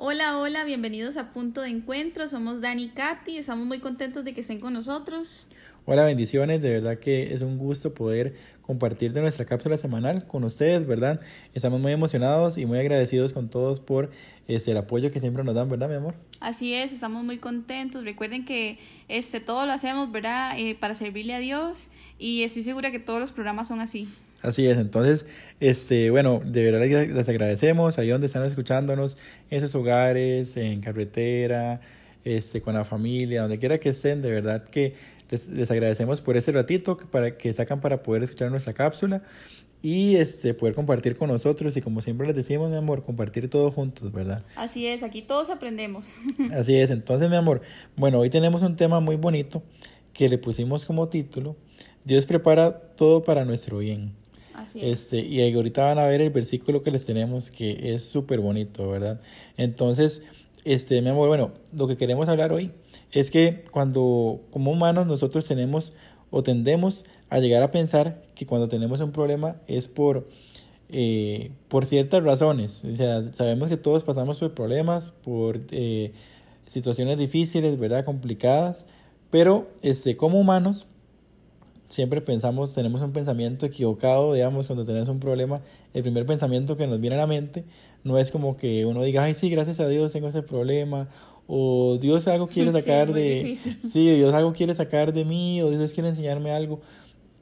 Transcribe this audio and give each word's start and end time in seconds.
Hola, 0.00 0.38
hola, 0.38 0.62
bienvenidos 0.62 1.16
a 1.16 1.32
Punto 1.32 1.60
de 1.60 1.70
Encuentro. 1.70 2.28
Somos 2.28 2.60
Dani 2.60 2.84
y 2.84 2.88
Katy, 2.90 3.36
estamos 3.36 3.66
muy 3.66 3.80
contentos 3.80 4.24
de 4.24 4.32
que 4.32 4.42
estén 4.42 4.60
con 4.60 4.72
nosotros. 4.72 5.44
Hola, 5.86 6.04
bendiciones, 6.04 6.62
de 6.62 6.70
verdad 6.70 7.00
que 7.00 7.32
es 7.32 7.42
un 7.42 7.58
gusto 7.58 7.94
poder 7.94 8.36
compartir 8.62 9.12
de 9.12 9.22
nuestra 9.22 9.44
cápsula 9.44 9.76
semanal 9.76 10.24
con 10.24 10.44
ustedes, 10.44 10.86
¿verdad? 10.86 11.20
Estamos 11.52 11.80
muy 11.80 11.90
emocionados 11.90 12.58
y 12.58 12.64
muy 12.64 12.78
agradecidos 12.78 13.32
con 13.32 13.50
todos 13.50 13.80
por 13.80 14.12
este, 14.46 14.70
el 14.70 14.76
apoyo 14.76 15.10
que 15.10 15.18
siempre 15.18 15.42
nos 15.42 15.56
dan, 15.56 15.68
¿verdad, 15.68 15.88
mi 15.88 15.96
amor? 15.96 16.14
Así 16.38 16.74
es, 16.74 16.92
estamos 16.92 17.24
muy 17.24 17.38
contentos. 17.38 18.04
Recuerden 18.04 18.44
que 18.44 18.78
este, 19.08 19.40
todo 19.40 19.66
lo 19.66 19.72
hacemos, 19.72 20.12
¿verdad? 20.12 20.56
Eh, 20.60 20.76
para 20.78 20.94
servirle 20.94 21.34
a 21.34 21.40
Dios 21.40 21.88
y 22.20 22.44
estoy 22.44 22.62
segura 22.62 22.92
que 22.92 23.00
todos 23.00 23.18
los 23.18 23.32
programas 23.32 23.66
son 23.66 23.80
así. 23.80 24.06
Así 24.42 24.66
es, 24.66 24.78
entonces, 24.78 25.26
este, 25.60 26.10
bueno, 26.10 26.40
de 26.44 26.70
verdad 26.70 26.86
les 26.86 27.28
agradecemos 27.28 27.98
ahí 27.98 28.08
donde 28.08 28.28
están 28.28 28.44
escuchándonos, 28.44 29.16
en 29.50 29.60
sus 29.60 29.74
hogares, 29.74 30.56
en 30.56 30.80
carretera, 30.80 31.80
este, 32.24 32.60
con 32.60 32.74
la 32.74 32.84
familia, 32.84 33.42
donde 33.42 33.58
quiera 33.58 33.78
que 33.78 33.88
estén, 33.88 34.22
de 34.22 34.30
verdad 34.30 34.64
que 34.64 34.94
les, 35.30 35.48
les 35.48 35.70
agradecemos 35.70 36.20
por 36.20 36.36
ese 36.36 36.52
ratito 36.52 36.96
que, 36.96 37.06
para, 37.06 37.36
que 37.36 37.52
sacan 37.52 37.80
para 37.80 38.02
poder 38.02 38.22
escuchar 38.22 38.50
nuestra 38.50 38.72
cápsula 38.72 39.22
y 39.82 40.16
este, 40.16 40.54
poder 40.54 40.74
compartir 40.74 41.16
con 41.16 41.28
nosotros 41.28 41.76
y 41.76 41.80
como 41.80 42.00
siempre 42.00 42.26
les 42.26 42.36
decimos, 42.36 42.70
mi 42.70 42.76
amor, 42.76 43.04
compartir 43.04 43.48
todos 43.48 43.74
juntos, 43.74 44.12
¿verdad? 44.12 44.44
Así 44.56 44.86
es, 44.86 45.02
aquí 45.02 45.22
todos 45.22 45.50
aprendemos. 45.50 46.14
Así 46.52 46.76
es, 46.76 46.90
entonces, 46.90 47.28
mi 47.30 47.36
amor, 47.36 47.62
bueno, 47.96 48.18
hoy 48.20 48.30
tenemos 48.30 48.62
un 48.62 48.76
tema 48.76 49.00
muy 49.00 49.16
bonito 49.16 49.62
que 50.12 50.28
le 50.28 50.38
pusimos 50.38 50.84
como 50.84 51.08
título, 51.08 51.56
Dios 52.04 52.26
prepara 52.26 52.78
todo 52.96 53.22
para 53.22 53.44
nuestro 53.44 53.78
bien. 53.78 54.12
Este, 54.74 55.20
y 55.20 55.52
ahorita 55.54 55.84
van 55.84 55.98
a 55.98 56.06
ver 56.06 56.20
el 56.20 56.30
versículo 56.30 56.82
que 56.82 56.90
les 56.90 57.04
tenemos 57.04 57.50
que 57.50 57.94
es 57.94 58.04
súper 58.04 58.40
bonito, 58.40 58.88
¿verdad? 58.88 59.20
Entonces, 59.56 60.22
este, 60.64 61.00
mi 61.02 61.08
amor, 61.08 61.28
bueno, 61.28 61.52
lo 61.76 61.88
que 61.88 61.96
queremos 61.96 62.28
hablar 62.28 62.52
hoy 62.52 62.72
es 63.12 63.30
que 63.30 63.64
cuando 63.70 64.40
como 64.50 64.72
humanos 64.72 65.06
nosotros 65.06 65.46
tenemos 65.46 65.94
o 66.30 66.42
tendemos 66.42 67.04
a 67.30 67.38
llegar 67.38 67.62
a 67.62 67.70
pensar 67.70 68.22
que 68.34 68.46
cuando 68.46 68.68
tenemos 68.68 69.00
un 69.00 69.12
problema 69.12 69.56
es 69.66 69.88
por, 69.88 70.28
eh, 70.90 71.52
por 71.68 71.86
ciertas 71.86 72.22
razones. 72.22 72.84
O 72.84 72.94
sea, 72.94 73.32
sabemos 73.32 73.68
que 73.68 73.76
todos 73.76 74.04
pasamos 74.04 74.38
por 74.40 74.54
problemas, 74.54 75.12
por 75.22 75.60
eh, 75.70 76.12
situaciones 76.66 77.18
difíciles, 77.18 77.78
¿verdad? 77.78 78.04
Complicadas, 78.04 78.86
pero 79.30 79.68
este, 79.82 80.16
como 80.16 80.40
humanos 80.40 80.86
siempre 81.88 82.20
pensamos, 82.20 82.74
tenemos 82.74 83.00
un 83.00 83.12
pensamiento 83.12 83.66
equivocado, 83.66 84.34
digamos, 84.34 84.66
cuando 84.66 84.84
tenemos 84.84 85.08
un 85.08 85.20
problema, 85.20 85.60
el 85.94 86.02
primer 86.02 86.26
pensamiento 86.26 86.76
que 86.76 86.86
nos 86.86 87.00
viene 87.00 87.16
a 87.16 87.20
la 87.20 87.26
mente 87.26 87.64
no 88.04 88.18
es 88.18 88.30
como 88.30 88.56
que 88.56 88.86
uno 88.86 89.02
diga, 89.02 89.24
ay, 89.24 89.34
sí, 89.34 89.50
gracias 89.50 89.80
a 89.80 89.88
Dios 89.88 90.12
tengo 90.12 90.28
ese 90.28 90.42
problema, 90.42 91.08
o 91.46 91.98
Dios 92.00 92.28
algo 92.28 92.46
quiere 92.52 92.72
sacar 92.72 93.12
de, 93.12 93.58
sí, 93.88 94.10
Dios 94.10 94.34
algo 94.34 94.52
quiere 94.52 94.74
sacar 94.74 95.12
de 95.12 95.24
mí, 95.24 95.62
o 95.62 95.70
Dios 95.70 95.92
quiere 95.92 96.10
enseñarme 96.10 96.52
algo. 96.52 96.80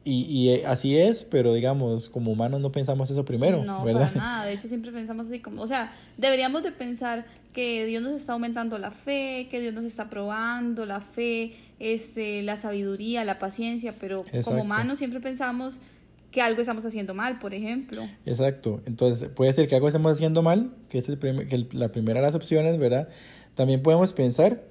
Y, 0.05 0.23
y 0.27 0.51
eh, 0.51 0.67
así 0.67 0.97
es, 0.97 1.25
pero 1.25 1.53
digamos, 1.53 2.09
como 2.09 2.31
humanos 2.31 2.61
no 2.61 2.71
pensamos 2.71 3.11
eso 3.11 3.25
primero, 3.25 3.65
no, 3.65 3.85
¿verdad? 3.85 4.13
Para 4.13 4.25
nada, 4.25 4.47
de 4.47 4.53
hecho 4.53 4.69
siempre 4.69 4.93
pensamos 4.93 5.27
así 5.27 5.41
como, 5.41 5.63
o 5.63 5.67
sea, 5.67 5.93
deberíamos 6.17 6.63
de 6.63 6.71
pensar 6.71 7.27
que 7.53 7.87
Dios 7.87 8.05
nos 8.05 8.13
está 8.13 8.35
aumentando 8.35 8.79
la 8.79 8.93
fe, 8.93 9.49
que 9.51 9.61
Dios 9.61 9.75
nos 9.75 9.85
está 9.85 10.09
probando 10.09 10.87
la 10.87 11.01
fe, 11.01 11.55
este, 11.79 12.43
la 12.43 12.57
sabiduría, 12.57 13.25
la 13.25 13.39
paciencia, 13.39 13.97
pero 13.99 14.25
como 14.45 14.63
humanos 14.63 14.99
siempre 14.99 15.21
pensamos 15.21 15.81
que 16.31 16.43
algo 16.43 16.61
estamos 16.61 16.85
haciendo 16.85 17.15
mal, 17.15 17.39
por 17.39 17.55
ejemplo. 17.55 18.03
Exacto, 18.25 18.83
entonces 18.87 19.29
puede 19.29 19.53
ser 19.55 19.69
que 19.69 19.75
algo 19.75 19.89
estamos 19.89 20.13
haciendo 20.13 20.43
mal, 20.43 20.73
que 20.89 20.99
es 20.99 21.09
el 21.09 21.19
que 21.19 21.67
la 21.73 21.93
primera 21.93 22.21
de 22.21 22.27
las 22.27 22.35
opciones, 22.35 22.79
¿verdad? 22.79 23.09
También 23.55 23.83
podemos 23.83 24.13
pensar 24.13 24.63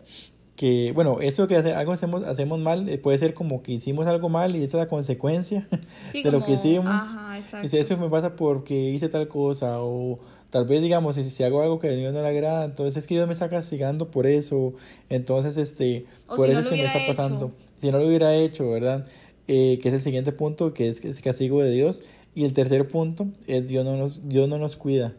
que, 0.56 0.92
bueno, 0.94 1.18
eso 1.22 1.48
que 1.48 1.58
hace, 1.58 1.74
algo 1.74 1.92
hacemos, 1.92 2.24
hacemos 2.24 2.60
mal 2.60 2.88
eh, 2.88 2.98
puede 2.98 3.18
ser 3.18 3.34
como 3.34 3.62
que 3.62 3.74
hicimos 3.74 4.08
algo 4.08 4.30
mal 4.30 4.56
y 4.56 4.64
esa 4.64 4.78
es 4.78 4.84
la 4.84 4.90
consecuencia 4.90 5.68
de 6.14 6.32
lo 6.32 6.44
que 6.44 6.54
hicimos. 6.54 6.88
Ajá, 6.88 7.38
exacto. 7.38 7.68
Y 7.76 7.80
eso 7.80 7.98
me 7.98 8.10
pasa 8.10 8.36
porque 8.36 8.76
hice 8.76 9.10
tal 9.10 9.28
cosa 9.28 9.82
o 9.82 10.20
tal 10.56 10.64
vez 10.64 10.82
digamos, 10.82 11.16
si, 11.16 11.30
si 11.30 11.44
hago 11.44 11.62
algo 11.62 11.80
que 11.80 11.90
a 11.90 11.92
Dios 11.92 12.14
no 12.14 12.22
le 12.22 12.30
agrada, 12.30 12.64
entonces 12.64 12.96
es 12.96 13.08
que 13.08 13.16
Dios 13.16 13.28
me 13.28 13.34
está 13.34 13.50
castigando 13.50 14.10
por 14.10 14.26
eso, 14.26 14.74
entonces 15.10 15.58
este, 15.58 16.06
por 16.34 16.50
eso 16.50 16.62
es 16.62 16.68
que 16.68 16.76
me 16.76 16.86
está 16.86 17.00
pasando. 17.14 17.52
Si 17.82 17.92
no 17.92 17.98
lo 17.98 18.08
hubiera 18.08 18.34
hecho, 18.34 18.72
¿verdad? 18.72 19.06
Eh, 19.50 19.80
que 19.84 19.90
es 19.90 19.96
el 19.96 20.02
siguiente 20.02 20.32
punto, 20.32 20.74
que 20.74 20.88
es, 20.88 21.02
que 21.02 21.10
es 21.10 21.20
castigo 21.20 21.62
de 21.62 21.72
Dios. 21.72 22.04
Y 22.36 22.46
el 22.46 22.54
tercer 22.54 22.88
punto 22.88 23.28
es 23.48 23.68
Dios 23.68 23.84
no 23.84 23.98
nos, 23.98 24.30
Dios 24.30 24.48
no 24.48 24.58
nos 24.58 24.78
cuida. 24.78 25.14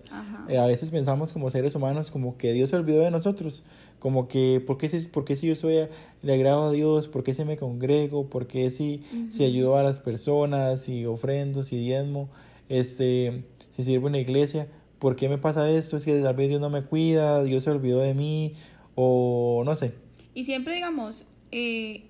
Eh, 0.48 0.56
a 0.56 0.64
veces 0.64 0.91
pensamos 0.91 1.34
como 1.34 1.50
seres 1.50 1.74
humanos 1.74 2.10
como 2.10 2.38
que 2.38 2.54
Dios 2.54 2.70
se 2.70 2.76
olvidó 2.76 3.03
de 3.03 3.10
nosotros, 3.10 3.62
como 3.98 4.28
que 4.28 4.64
¿por 4.66 4.78
qué 4.78 4.88
si, 4.88 5.00
por 5.06 5.26
qué 5.26 5.36
si 5.36 5.48
yo 5.48 5.54
soy 5.54 5.86
le 6.22 6.32
agrado 6.32 6.70
a 6.70 6.72
Dios? 6.72 7.08
¿Por 7.08 7.24
qué 7.24 7.34
si 7.34 7.44
me 7.44 7.58
congrego? 7.58 8.30
¿Por 8.30 8.47
qué 8.47 8.70
si, 8.70 9.03
si 9.30 9.44
ayudo 9.44 9.76
a 9.76 9.82
las 9.82 9.98
personas, 10.00 10.80
si 10.80 11.04
ofrendo, 11.04 11.62
si 11.62 11.76
diezmo, 11.76 12.30
este, 12.70 13.44
si 13.76 13.84
sirvo 13.84 14.06
en 14.06 14.14
la 14.14 14.20
iglesia? 14.20 14.66
¿Por 14.99 15.17
qué 15.17 15.29
me 15.29 15.39
pasa 15.39 15.71
esto? 15.71 15.97
Es 15.97 16.05
que 16.05 16.19
tal 16.21 16.34
vez 16.34 16.49
Dios 16.49 16.61
no 16.61 16.71
me 16.71 16.83
cuida, 16.83 17.43
Dios 17.45 17.65
se 17.65 17.71
olvidó 17.71 18.01
de 18.01 18.15
mí 18.15 18.55
o 18.95 19.62
no 19.65 19.75
sé. 19.75 19.95
Y 20.34 20.45
siempre 20.45 20.75
digamos, 20.75 21.25
eh, 21.53 22.05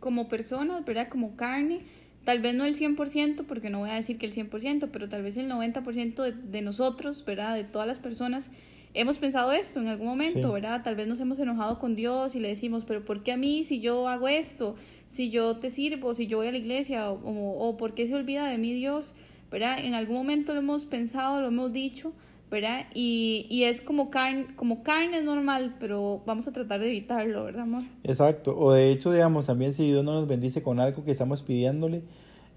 como 0.00 0.28
personas, 0.28 0.84
¿verdad? 0.84 1.08
Como 1.08 1.36
carne, 1.36 1.82
tal 2.24 2.40
vez 2.40 2.54
no 2.54 2.64
el 2.64 2.76
100%, 2.76 3.44
porque 3.46 3.70
no 3.70 3.80
voy 3.80 3.90
a 3.90 3.94
decir 3.94 4.18
que 4.18 4.26
el 4.26 4.32
100%, 4.32 4.88
pero 4.92 5.08
tal 5.08 5.22
vez 5.22 5.36
el 5.36 5.50
90% 5.50 6.22
de, 6.22 6.32
de 6.32 6.62
nosotros, 6.62 7.24
¿verdad? 7.24 7.54
De 7.54 7.64
todas 7.64 7.86
las 7.86 7.98
personas, 7.98 8.50
hemos 8.94 9.18
pensado 9.18 9.52
esto 9.52 9.80
en 9.80 9.88
algún 9.88 10.06
momento, 10.06 10.52
¿verdad? 10.52 10.82
Tal 10.82 10.94
vez 10.94 11.06
nos 11.08 11.20
hemos 11.20 11.38
enojado 11.40 11.78
con 11.78 11.96
Dios 11.96 12.34
y 12.36 12.40
le 12.40 12.48
decimos, 12.48 12.84
pero 12.86 13.04
¿por 13.04 13.22
qué 13.22 13.32
a 13.32 13.36
mí 13.36 13.64
si 13.64 13.80
yo 13.80 14.08
hago 14.08 14.28
esto? 14.28 14.76
Si 15.08 15.30
yo 15.30 15.56
te 15.56 15.68
sirvo, 15.68 16.14
si 16.14 16.28
yo 16.28 16.38
voy 16.38 16.46
a 16.46 16.52
la 16.52 16.58
iglesia, 16.58 17.10
o, 17.10 17.68
o, 17.68 17.76
¿por 17.76 17.94
qué 17.94 18.06
se 18.06 18.14
olvida 18.14 18.48
de 18.48 18.56
mí 18.56 18.72
Dios? 18.72 19.14
¿Verdad? 19.54 19.78
En 19.84 19.94
algún 19.94 20.16
momento 20.16 20.52
lo 20.52 20.58
hemos 20.58 20.84
pensado, 20.84 21.40
lo 21.40 21.46
hemos 21.46 21.72
dicho, 21.72 22.10
¿verdad? 22.50 22.86
Y, 22.92 23.46
y 23.48 23.62
es 23.62 23.82
como 23.82 24.10
carne, 24.10 24.48
como 24.56 24.82
carne 24.82 25.18
es 25.18 25.24
normal, 25.24 25.76
pero 25.78 26.22
vamos 26.26 26.48
a 26.48 26.52
tratar 26.52 26.80
de 26.80 26.88
evitarlo, 26.88 27.44
¿verdad, 27.44 27.62
amor? 27.62 27.84
Exacto, 28.02 28.58
o 28.58 28.72
de 28.72 28.90
hecho, 28.90 29.12
digamos, 29.12 29.46
también 29.46 29.72
si 29.72 29.86
Dios 29.86 30.02
no 30.02 30.12
nos 30.12 30.26
bendice 30.26 30.60
con 30.60 30.80
algo 30.80 31.04
que 31.04 31.12
estamos 31.12 31.44
pidiéndole, 31.44 32.02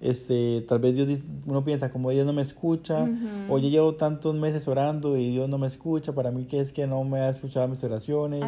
este, 0.02 0.66
tal 0.68 0.80
vez 0.80 0.96
Dios 0.96 1.26
uno 1.46 1.64
piensa 1.64 1.92
como 1.92 2.10
Dios 2.10 2.26
no 2.26 2.34
me 2.34 2.42
escucha, 2.42 3.08
o 3.48 3.60
yo 3.60 3.70
llevo 3.70 3.94
tantos 3.94 4.34
meses 4.34 4.68
orando 4.68 5.18
y 5.18 5.30
Dios 5.30 5.48
no 5.50 5.60
me 5.60 5.68
escucha, 5.68 6.14
para 6.14 6.32
mí 6.32 6.46
que 6.46 6.62
es 6.62 6.74
que 6.74 6.88
no 6.88 7.04
me 7.04 7.20
ha 7.20 7.30
escuchado 7.30 7.68
mis 7.68 7.84
oraciones, 7.84 8.42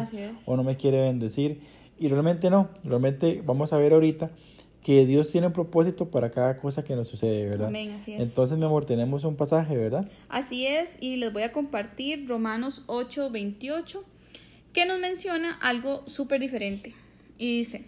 o 0.44 0.56
no 0.56 0.64
me 0.64 0.76
quiere 0.76 1.02
bendecir, 1.02 1.60
y 2.00 2.08
realmente 2.08 2.50
no, 2.50 2.68
realmente 2.82 3.44
vamos 3.46 3.72
a 3.72 3.76
ver 3.76 3.92
ahorita 3.92 4.32
que 4.82 5.04
Dios 5.04 5.30
tiene 5.30 5.48
un 5.48 5.52
propósito 5.52 6.10
para 6.10 6.30
cada 6.30 6.58
cosa 6.58 6.82
que 6.82 6.96
nos 6.96 7.08
sucede, 7.08 7.48
¿verdad? 7.48 7.68
Amén, 7.68 7.90
así 8.00 8.14
es. 8.14 8.22
Entonces, 8.22 8.56
mi 8.56 8.64
amor, 8.64 8.84
tenemos 8.84 9.24
un 9.24 9.36
pasaje, 9.36 9.76
¿verdad? 9.76 10.08
Así 10.28 10.66
es, 10.66 10.94
y 11.00 11.16
les 11.16 11.32
voy 11.32 11.42
a 11.42 11.52
compartir 11.52 12.26
Romanos 12.28 12.82
8, 12.86 13.30
28, 13.30 14.04
que 14.72 14.86
nos 14.86 14.98
menciona 15.00 15.58
algo 15.60 16.02
súper 16.06 16.40
diferente. 16.40 16.94
Y 17.36 17.58
dice, 17.58 17.84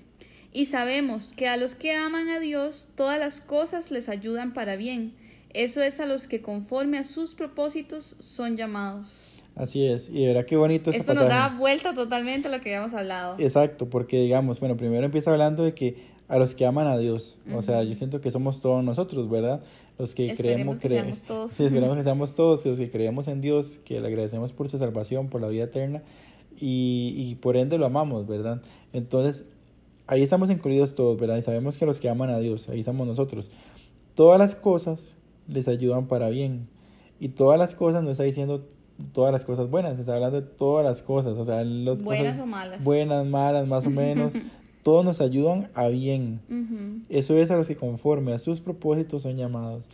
y 0.53 0.67
sabemos 0.67 1.29
que 1.29 1.49
a 1.49 1.57
los 1.57 1.75
que 1.75 1.95
aman 1.95 2.29
a 2.29 2.39
Dios, 2.39 2.89
todas 2.95 3.19
las 3.19 3.41
cosas 3.41 3.91
les 3.91 4.09
ayudan 4.09 4.53
para 4.53 4.77
bien. 4.77 5.15
Eso 5.55 5.83
es 5.83 5.99
a 6.01 6.07
los 6.07 6.29
que 6.29 6.43
conforme 6.43 6.99
a 6.99 7.05
sus 7.05 7.35
propósitos 7.35 8.17
son 8.21 8.57
llamados. 8.57 9.29
Así 9.55 9.85
es, 9.87 10.09
y 10.09 10.25
verá 10.27 10.47
qué 10.47 10.57
bonito 10.57 10.91
Esto 10.91 11.13
nos 11.13 11.29
da 11.29 11.55
vuelta 11.59 11.93
totalmente 11.93 12.49
a 12.49 12.51
lo 12.51 12.61
que 12.63 12.75
habíamos 12.75 12.95
hablado. 12.95 13.37
Exacto, 13.39 13.91
porque 13.91 14.23
digamos, 14.23 14.61
bueno, 14.61 14.79
primero 14.79 15.05
empieza 15.05 15.31
hablando 15.31 15.63
de 15.63 15.75
que 15.75 16.12
a 16.29 16.39
los 16.39 16.55
que 16.55 16.65
aman 16.67 16.87
a 16.87 16.97
Dios. 16.99 17.39
O 17.55 17.63
sea, 17.63 17.83
yo 17.83 17.95
siento 17.95 18.21
que 18.21 18.31
somos 18.31 18.61
todos 18.63 18.83
nosotros, 18.85 19.29
¿verdad? 19.29 19.63
Los 19.99 20.15
que 20.15 20.35
creemos 20.35 20.79
que 20.81 20.89
seamos 20.89 21.23
todos. 21.23 21.53
Sí, 21.53 21.65
esperamos 21.65 21.97
que 21.97 22.03
seamos 22.03 22.35
todos, 22.35 22.65
los 22.65 22.79
que 22.79 22.91
creemos 22.91 23.29
en 23.29 23.41
Dios, 23.41 23.81
que 23.85 24.01
le 24.01 24.09
agradecemos 24.09 24.53
por 24.53 24.69
su 24.69 24.79
salvación, 24.79 25.29
por 25.29 25.41
la 25.41 25.49
vida 25.49 25.65
eterna 25.65 26.03
y, 26.59 27.15
y 27.17 27.35
por 27.37 27.57
ende 27.57 27.79
lo 27.79 27.87
amamos, 27.87 28.27
¿verdad? 28.27 28.63
Entonces, 28.93 29.47
ahí 30.07 30.23
estamos 30.23 30.51
incluidos 30.51 30.95
todos, 30.95 31.19
¿verdad? 31.19 31.37
Y 31.37 31.43
sabemos 31.43 31.79
que 31.79 31.87
los 31.87 31.99
que 31.99 32.09
aman 32.09 32.31
a 32.31 32.39
Dios, 32.39 32.69
ahí 32.69 32.81
estamos 32.81 33.07
nosotros. 33.07 33.51
Todas 34.15 34.39
las 34.39 34.55
cosas 34.55 35.15
les 35.49 35.69
ayudan 35.69 36.07
para 36.07 36.29
bien. 36.29 36.69
Y 37.21 37.29
todas 37.29 37.59
las 37.59 37.75
cosas 37.75 38.03
no 38.03 38.11
está 38.11 38.25
diciendo 38.25 38.67
todas 39.13 39.33
las 39.33 39.45
cosas 39.45 39.69
buenas, 39.69 39.99
está 39.99 40.15
hablando 40.15 40.41
de 40.41 40.47
todas 40.47 40.85
las 40.85 41.03
cosas, 41.03 41.39
o 41.39 41.45
sea, 41.45 41.65
los 41.65 42.03
buenas 42.03 42.39
o 42.39 42.47
malas. 42.47 42.85
Buenas, 42.85 43.27
malas, 43.27 43.67
más 43.67 43.87
o 43.87 43.91
menos. 43.91 44.35
todos 44.83 45.05
nos 45.05 45.21
ayudan 45.21 45.69
a 45.75 45.89
bien. 45.89 46.41
Eso 47.09 47.37
es 47.37 47.51
a 47.51 47.57
los 47.57 47.69
que 47.69 47.77
conforme 47.77 48.33
a 48.33 48.39
sus 48.39 48.61
propósitos 48.61 49.23
son 49.23 49.37
llamados. 49.37 49.89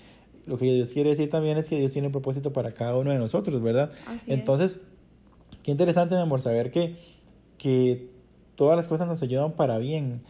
Lo 0.47 0.57
que 0.57 0.73
Dios 0.73 0.91
quiere 0.91 1.11
decir 1.11 1.29
también 1.29 1.59
es 1.59 1.69
que 1.69 1.79
Dios 1.79 1.93
tiene 1.93 2.09
un 2.09 2.13
propósito 2.13 2.53
para 2.53 2.73
cada 2.73 2.97
uno 2.97 3.11
de 3.11 3.19
nosotros, 3.19 3.63
¿verdad? 3.63 3.93
Entonces, 4.27 4.81
qué 5.63 5.71
interesante, 5.71 6.15
mi 6.15 6.23
amor, 6.23 6.41
saber 6.41 6.71
que, 6.71 6.97
que 7.59 8.09
todas 8.57 8.77
las 8.77 8.89
cosas 8.89 9.07
nos 9.09 9.23
ayudan 9.23 9.53
para 9.53 9.79
bien. 9.79 10.23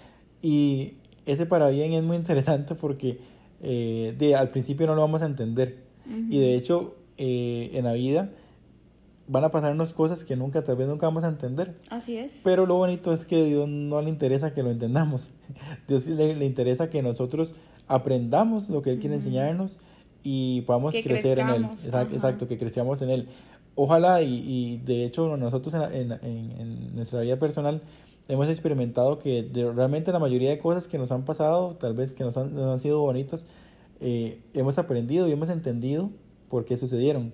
Y 0.43 0.95
ese 1.25 1.47
para 1.47 1.69
bien 1.69 1.93
es 1.93 2.03
muy 2.03 2.17
interesante 2.17 2.75
porque 2.75 3.21
eh, 3.63 4.15
de, 4.19 4.35
al 4.35 4.51
principio 4.51 4.87
no 4.87 4.95
lo 4.97 5.03
vamos 5.03 5.23
a 5.23 5.27
entender. 5.27 5.87
Y 6.31 6.39
de 6.39 6.55
hecho, 6.55 6.97
eh, 7.19 7.71
en 7.75 7.85
la 7.85 7.93
vida 7.93 8.31
van 9.29 9.45
a 9.45 9.51
pasarnos 9.51 9.93
cosas 9.93 10.25
que 10.25 10.35
nunca, 10.37 10.65
tal 10.65 10.77
vez 10.77 10.89
nunca 10.89 11.07
vamos 11.07 11.23
a 11.23 11.29
entender. 11.29 11.77
Así 11.91 12.17
es. 12.17 12.33
Pero 12.43 12.67
lo 12.67 12.77
bonito 12.77 13.13
es 13.13 13.27
que 13.27 13.43
a 13.43 13.45
Dios 13.45 13.69
no 13.69 14.03
le 14.03 14.09
interesa 14.09 14.53
que 14.53 14.63
lo 14.63 14.71
entendamos. 14.71 15.29
Dios 15.89 16.07
le, 16.07 16.35
le 16.35 16.45
interesa 16.45 16.91
que 16.91 17.03
nosotros 17.03 17.55
aprendamos 17.87 18.69
lo 18.69 18.83
que 18.83 18.91
Él 18.91 18.99
quiere 18.99 19.17
enseñarnos 19.17 19.79
y 20.23 20.63
podamos 20.63 20.95
crecer 20.95 21.39
en 21.39 21.49
Él. 21.49 21.69
Exacto, 22.13 22.49
que 22.49 22.59
crezcamos 22.59 23.01
en 23.03 23.11
Él. 23.11 23.29
Ojalá, 23.75 24.23
y, 24.23 24.43
y 24.45 24.79
de 24.79 25.05
hecho 25.05 25.37
nosotros 25.37 25.73
en, 25.75 26.13
en, 26.13 26.21
en, 26.23 26.97
nuestra 26.97 27.21
vida 27.21 27.39
personal 27.39 27.81
hemos 28.27 28.49
experimentado 28.49 29.19
que 29.19 29.49
realmente 29.75 30.13
la 30.13 30.19
mayoría 30.19 30.51
de 30.51 30.59
cosas 30.59 30.89
que 30.89 30.99
nos 30.99 31.13
han 31.13 31.25
pasado, 31.25 31.77
tal 31.77 31.95
vez 31.95 32.13
que 32.13 32.25
nos 32.25 32.37
han, 32.37 32.55
nos 32.55 32.67
han 32.67 32.81
sido 32.81 33.01
bonitas, 33.01 33.47
eh, 34.01 34.41
hemos 34.55 34.79
aprendido 34.79 35.29
y 35.29 35.33
hemos 35.33 35.49
entendido 35.49 36.11
por 36.49 36.65
qué 36.65 36.79
sucedieron. 36.79 37.33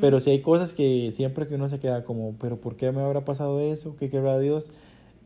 Pero 0.00 0.20
si 0.20 0.30
hay 0.30 0.40
cosas 0.40 0.72
que 0.72 1.12
siempre 1.12 1.46
que 1.46 1.54
uno 1.54 1.68
se 1.68 1.78
queda 1.78 2.04
como, 2.04 2.34
pero 2.40 2.60
¿por 2.60 2.76
qué 2.76 2.90
me 2.92 3.00
habrá 3.00 3.24
pasado 3.24 3.60
eso? 3.60 3.96
¿Qué 3.96 4.10
querrá 4.10 4.38
Dios? 4.38 4.70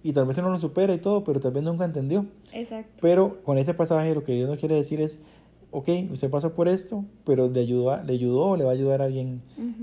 Y 0.02 0.12
tal 0.12 0.26
vez 0.26 0.38
uno 0.38 0.50
lo 0.50 0.58
supera 0.58 0.94
y 0.94 0.99
todo, 0.99 1.25
pero 1.25 1.40
tal 1.40 1.52
vez 1.52 1.62
nunca 1.62 1.85
entendió. 1.85 2.26
Exacto. 2.52 2.93
Pero 3.00 3.43
con 3.43 3.58
ese 3.58 3.75
pasaje 3.75 4.14
lo 4.14 4.23
que 4.23 4.35
Dios 4.35 4.49
nos 4.49 4.58
quiere 4.58 4.76
decir 4.76 5.00
es, 5.00 5.19
ok, 5.70 5.88
usted 6.12 6.31
pasó 6.31 6.55
por 6.55 6.69
esto, 6.69 7.05
pero 7.25 7.49
le 7.49 7.61
ayudó, 7.61 8.02
le 8.02 8.12
ayudó 8.12 8.46
o 8.50 8.56
le 8.56 8.64
va 8.64 8.70
a 8.70 8.75
ayudar 8.75 9.02
a 9.02 9.06
bien. 9.06 9.43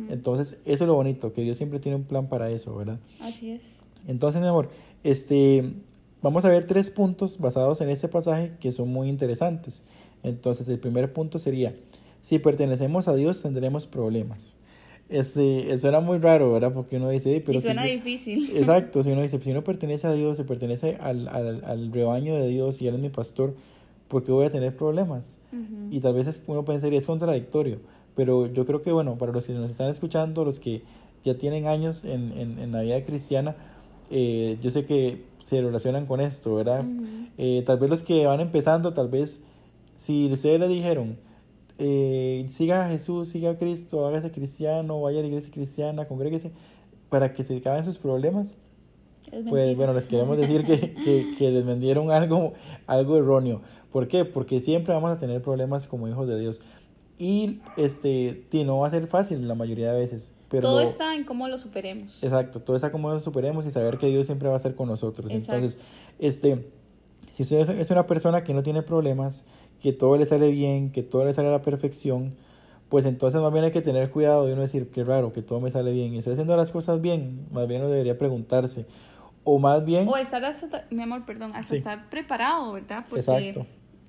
Entonces, 0.10 0.60
eso 0.66 0.84
es 0.84 0.88
lo 0.88 0.96
bonito, 0.96 1.34
que 1.34 1.42
Dios 1.42 1.58
siempre 1.58 1.80
tiene 1.80 1.98
un 1.98 2.04
plan 2.04 2.28
para 2.28 2.50
eso, 2.50 2.76
¿verdad? 2.76 3.00
Así 3.22 3.52
es. 3.52 3.80
Entonces, 4.08 4.42
mi 4.42 4.48
amor, 4.48 4.70
este, 5.04 5.74
vamos 6.22 6.46
a 6.46 6.50
ver 6.50 6.66
tres 6.66 6.90
puntos 6.90 7.40
basados 7.40 7.82
en 7.82 7.90
ese 7.90 8.08
pasaje 8.08 8.54
que 8.60 8.72
son 8.72 8.90
muy 8.90 9.10
interesantes. 9.10 9.84
Entonces, 10.24 10.68
el 10.70 10.80
primer 10.80 11.14
punto 11.14 11.38
sería, 11.40 11.76
si 12.26 12.40
pertenecemos 12.40 13.08
a 13.08 13.14
Dios 13.14 13.44
tendremos 13.44 13.86
problemas. 13.86 14.56
Este, 15.10 15.78
suena 15.78 16.00
muy 16.00 16.18
raro, 16.18 16.52
¿verdad? 16.52 16.74
Porque 16.74 16.98
uno 16.98 17.08
dice, 17.10 17.44
pero... 17.46 17.62
suena 17.62 17.84
difícil. 17.84 18.50
Exacto, 18.58 19.04
si 19.04 19.12
uno 19.12 19.22
dice, 19.22 19.40
si 19.40 19.52
uno 19.52 19.64
pertenece 19.64 20.08
a 20.08 20.12
Dios, 20.14 20.38
si 20.38 20.44
pertenece 20.44 20.98
al, 21.00 21.28
al, 21.28 21.64
al 21.64 21.92
rebaño 21.92 22.34
de 22.34 22.48
Dios 22.48 22.82
y 22.82 22.88
Él 22.88 22.96
es 22.96 23.02
mi 23.02 23.10
pastor, 23.10 23.56
¿por 24.08 24.24
qué 24.24 24.32
voy 24.32 24.48
a 24.48 24.50
tener 24.50 24.76
problemas? 24.76 25.38
Y 25.92 26.00
tal 26.00 26.16
vez 26.16 26.42
uno 26.48 26.66
pensaría, 26.66 26.98
es 26.98 27.06
contradictorio, 27.06 27.80
pero 28.16 28.52
yo 28.52 28.66
creo 28.66 28.82
que, 28.82 28.92
bueno, 28.92 29.20
para 29.20 29.32
los 29.32 29.46
que 29.46 29.54
nos 29.54 29.70
están 29.70 29.90
escuchando, 29.90 30.44
los 30.44 30.60
que 30.60 30.82
ya 31.24 31.38
tienen 31.38 31.68
años 31.68 32.04
en, 32.06 32.32
en, 32.32 32.58
en 32.58 32.72
la 32.72 32.82
vida 32.82 33.06
cristiana, 33.06 33.56
eh, 34.10 34.58
yo 34.64 34.72
sé 34.72 34.86
que 34.86 35.22
se 35.44 35.62
relacionan 35.62 36.08
con 36.08 36.22
esto, 36.22 36.56
¿verdad? 36.56 36.86
eh, 37.38 37.62
tal 37.68 37.78
vez 37.78 37.92
los 37.92 38.02
que 38.02 38.26
van 38.26 38.40
empezando, 38.40 38.94
tal 38.94 39.10
vez, 39.10 39.42
si 39.96 40.26
ustedes 40.32 40.60
le 40.60 40.68
dijeron, 40.68 41.18
eh, 41.78 42.46
siga 42.48 42.86
a 42.86 42.90
Jesús, 42.90 43.30
siga 43.30 43.52
a 43.52 43.58
Cristo, 43.58 44.06
hágase 44.06 44.32
cristiano, 44.32 45.02
vaya 45.02 45.20
a 45.20 45.22
la 45.22 45.28
iglesia 45.28 45.52
cristiana, 45.52 46.08
congréguese, 46.08 46.52
para 47.10 47.34
que 47.34 47.44
se 47.44 47.58
acaben 47.58 47.84
sus 47.84 47.98
problemas, 47.98 48.56
pues 49.50 49.76
bueno, 49.76 49.94
les 49.94 50.08
queremos 50.08 50.38
decir 50.38 50.66
que, 50.66 50.94
que, 50.94 51.36
que, 51.38 51.52
les 51.52 51.66
vendieron 51.66 52.12
algo, 52.12 52.54
algo 52.88 53.18
erróneo. 53.18 53.62
¿Por 53.92 54.08
qué? 54.08 54.26
Porque 54.26 54.62
siempre 54.62 54.94
vamos 54.94 55.12
a 55.12 55.18
tener 55.18 55.42
problemas 55.42 55.88
como 55.88 56.08
hijos 56.08 56.28
de 56.28 56.40
Dios. 56.40 56.62
Y 57.18 57.62
este, 57.78 58.46
no 58.66 58.80
va 58.80 58.88
a 58.88 58.92
ser 58.92 59.08
fácil 59.08 59.48
la 59.48 59.56
mayoría 59.56 59.92
de 59.94 60.00
veces. 60.00 60.34
Pero 60.50 60.70
todo 60.70 60.82
está 60.82 61.16
en 61.16 61.24
cómo 61.24 61.48
lo 61.48 61.58
superemos. 61.58 62.24
Exacto, 62.24 62.62
todo 62.62 62.76
está 62.76 62.88
en 62.88 62.92
cómo 62.92 63.10
lo 63.10 63.20
superemos 63.20 63.66
y 63.66 63.72
saber 63.72 63.98
que 63.98 64.08
Dios 64.08 64.26
siempre 64.26 64.48
va 64.48 64.56
a 64.56 64.58
estar 64.58 64.76
con 64.76 64.88
nosotros. 64.88 65.32
Entonces, 65.32 65.80
este, 66.20 66.70
si 67.36 67.44
usted 67.44 67.70
es 67.80 67.92
una 67.92 68.08
persona 68.08 68.44
que 68.44 68.54
no 68.54 68.64
tiene 68.64 68.82
problemas, 68.82 69.44
que 69.82 69.92
todo 69.92 70.18
le 70.18 70.26
sale 70.26 70.52
bien, 70.52 70.92
que 70.92 71.04
todo 71.04 71.26
le 71.26 71.34
sale 71.34 71.50
a 71.50 71.52
la 71.52 71.62
perfección, 71.62 72.34
pues 72.88 73.06
entonces 73.06 73.42
más 73.42 73.52
bien 73.52 73.66
hay 73.66 73.72
que 73.72 73.82
tener 73.82 74.10
cuidado 74.10 74.48
y 74.48 74.54
uno 74.54 74.62
decir, 74.62 74.90
qué 74.90 75.04
raro, 75.04 75.34
que 75.34 75.42
todo 75.42 75.60
me 75.60 75.70
sale 75.70 75.92
bien. 75.92 76.14
Y 76.14 76.20
estoy 76.20 76.34
haciendo 76.34 76.56
las 76.56 76.72
cosas 76.72 77.02
bien, 77.02 77.46
más 77.52 77.68
bien 77.68 77.82
uno 77.82 77.90
debería 77.90 78.18
preguntarse. 78.18 78.86
O 79.44 79.60
más 79.60 79.84
bien... 79.84 80.08
O 80.08 80.16
estar, 80.16 80.44
hasta, 80.46 80.86
mi 80.90 81.04
amor, 81.04 81.26
perdón, 81.26 81.52
hasta 81.54 81.76
estar 81.76 82.10
preparado, 82.10 82.72
¿verdad? 82.72 83.06
Porque 83.10 83.20
Exacto 83.20 83.66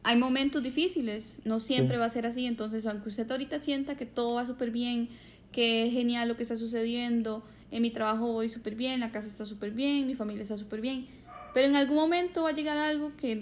hay 0.06 0.17
momentos 0.17 0.62
difíciles, 0.62 1.40
no 1.44 1.58
siempre 1.58 1.99
va 1.99 2.05
a 2.05 2.08
ser 2.08 2.26
así, 2.26 2.46
entonces 2.46 2.87
aunque 2.87 3.08
usted 3.08 3.28
ahorita 3.28 3.58
sienta 3.58 3.96
que 3.96 4.06
todo 4.06 4.34
va 4.34 4.46
súper 4.46 4.70
bien, 4.70 5.08
que 5.50 5.84
es 5.84 5.93
genial 5.93 6.28
lo 6.28 6.37
que 6.37 6.44
está 6.44 6.56
sucediendo, 6.56 7.43
en 7.73 7.82
mi 7.82 7.90
trabajo 7.90 8.31
voy 8.31 8.49
súper 8.49 8.76
bien, 8.76 9.00
la 9.00 9.11
casa 9.11 9.26
está 9.26 9.44
súper 9.44 9.73
bien, 9.73 10.06
mi 10.06 10.14
familia 10.14 10.44
está 10.44 10.56
súper 10.56 10.81
bien, 10.81 11.08
pero 11.56 11.69
en 11.69 11.76
algún 11.76 11.97
momento 11.97 12.43
va 12.43 12.50
a 12.50 12.53
llegar 12.53 12.76
algo 12.76 13.12
que 13.17 13.41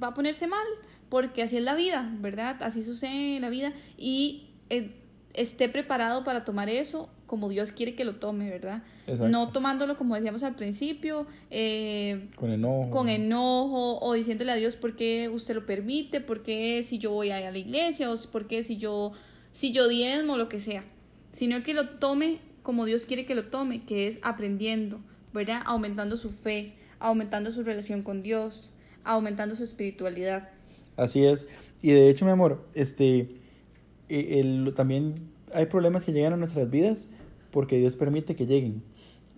va 0.00 0.06
a 0.06 0.14
ponerse 0.14 0.46
mal, 0.46 0.64
porque 1.08 1.42
así 1.42 1.56
es 1.56 1.64
la 1.64 1.74
vida, 1.74 2.08
¿verdad? 2.20 2.56
Así 2.60 2.84
sucede 2.84 3.34
en 3.34 3.42
la 3.42 3.50
vida 3.50 3.72
y 3.96 4.50
eh, 4.70 4.92
esté 5.34 5.68
preparado 5.68 6.22
para 6.22 6.44
tomar 6.44 6.68
eso 6.68 7.10
como 7.26 7.48
Dios 7.48 7.72
quiere 7.72 7.96
que 7.96 8.04
lo 8.04 8.14
tome, 8.14 8.48
¿verdad? 8.48 8.84
No 9.08 9.48
tomándolo 9.48 9.96
como 9.96 10.14
decíamos 10.14 10.44
al 10.44 10.54
principio, 10.54 11.26
eh, 11.50 12.28
con 12.36 12.52
enojo. 12.52 12.90
Con 12.90 13.08
enojo 13.08 13.98
o 14.02 14.12
diciéndole 14.12 14.52
a 14.52 14.54
Dios 14.54 14.76
por 14.76 14.94
qué 14.94 15.28
usted 15.28 15.56
lo 15.56 15.66
permite, 15.66 16.20
por 16.20 16.44
qué 16.44 16.84
si 16.86 16.98
yo 16.98 17.10
voy 17.10 17.32
a 17.32 17.50
la 17.50 17.58
iglesia 17.58 18.08
o 18.12 18.16
por 18.30 18.46
qué 18.46 18.62
si 18.62 18.76
yo, 18.76 19.10
si 19.52 19.72
yo 19.72 19.88
diezmo, 19.88 20.36
lo 20.36 20.48
que 20.48 20.60
sea, 20.60 20.84
sino 21.32 21.64
que 21.64 21.74
lo 21.74 21.88
tome 21.88 22.38
como 22.62 22.84
Dios 22.84 23.04
quiere 23.04 23.26
que 23.26 23.34
lo 23.34 23.46
tome, 23.46 23.82
que 23.82 24.06
es 24.06 24.20
aprendiendo, 24.22 25.00
¿verdad? 25.32 25.60
Aumentando 25.66 26.16
su 26.16 26.30
fe, 26.30 26.74
aumentando 27.00 27.52
su 27.52 27.62
relación 27.62 28.02
con 28.02 28.22
Dios, 28.22 28.70
aumentando 29.04 29.54
su 29.54 29.64
espiritualidad. 29.64 30.50
Así 30.96 31.24
es. 31.24 31.46
Y 31.82 31.92
de 31.92 32.10
hecho, 32.10 32.24
mi 32.24 32.30
amor, 32.30 32.66
este, 32.74 33.28
e, 34.08 34.40
el, 34.40 34.72
también 34.74 35.14
hay 35.54 35.66
problemas 35.66 36.04
que 36.04 36.12
llegan 36.12 36.32
a 36.32 36.36
nuestras 36.36 36.70
vidas 36.70 37.08
porque 37.50 37.78
Dios 37.78 37.96
permite 37.96 38.36
que 38.36 38.46
lleguen. 38.46 38.82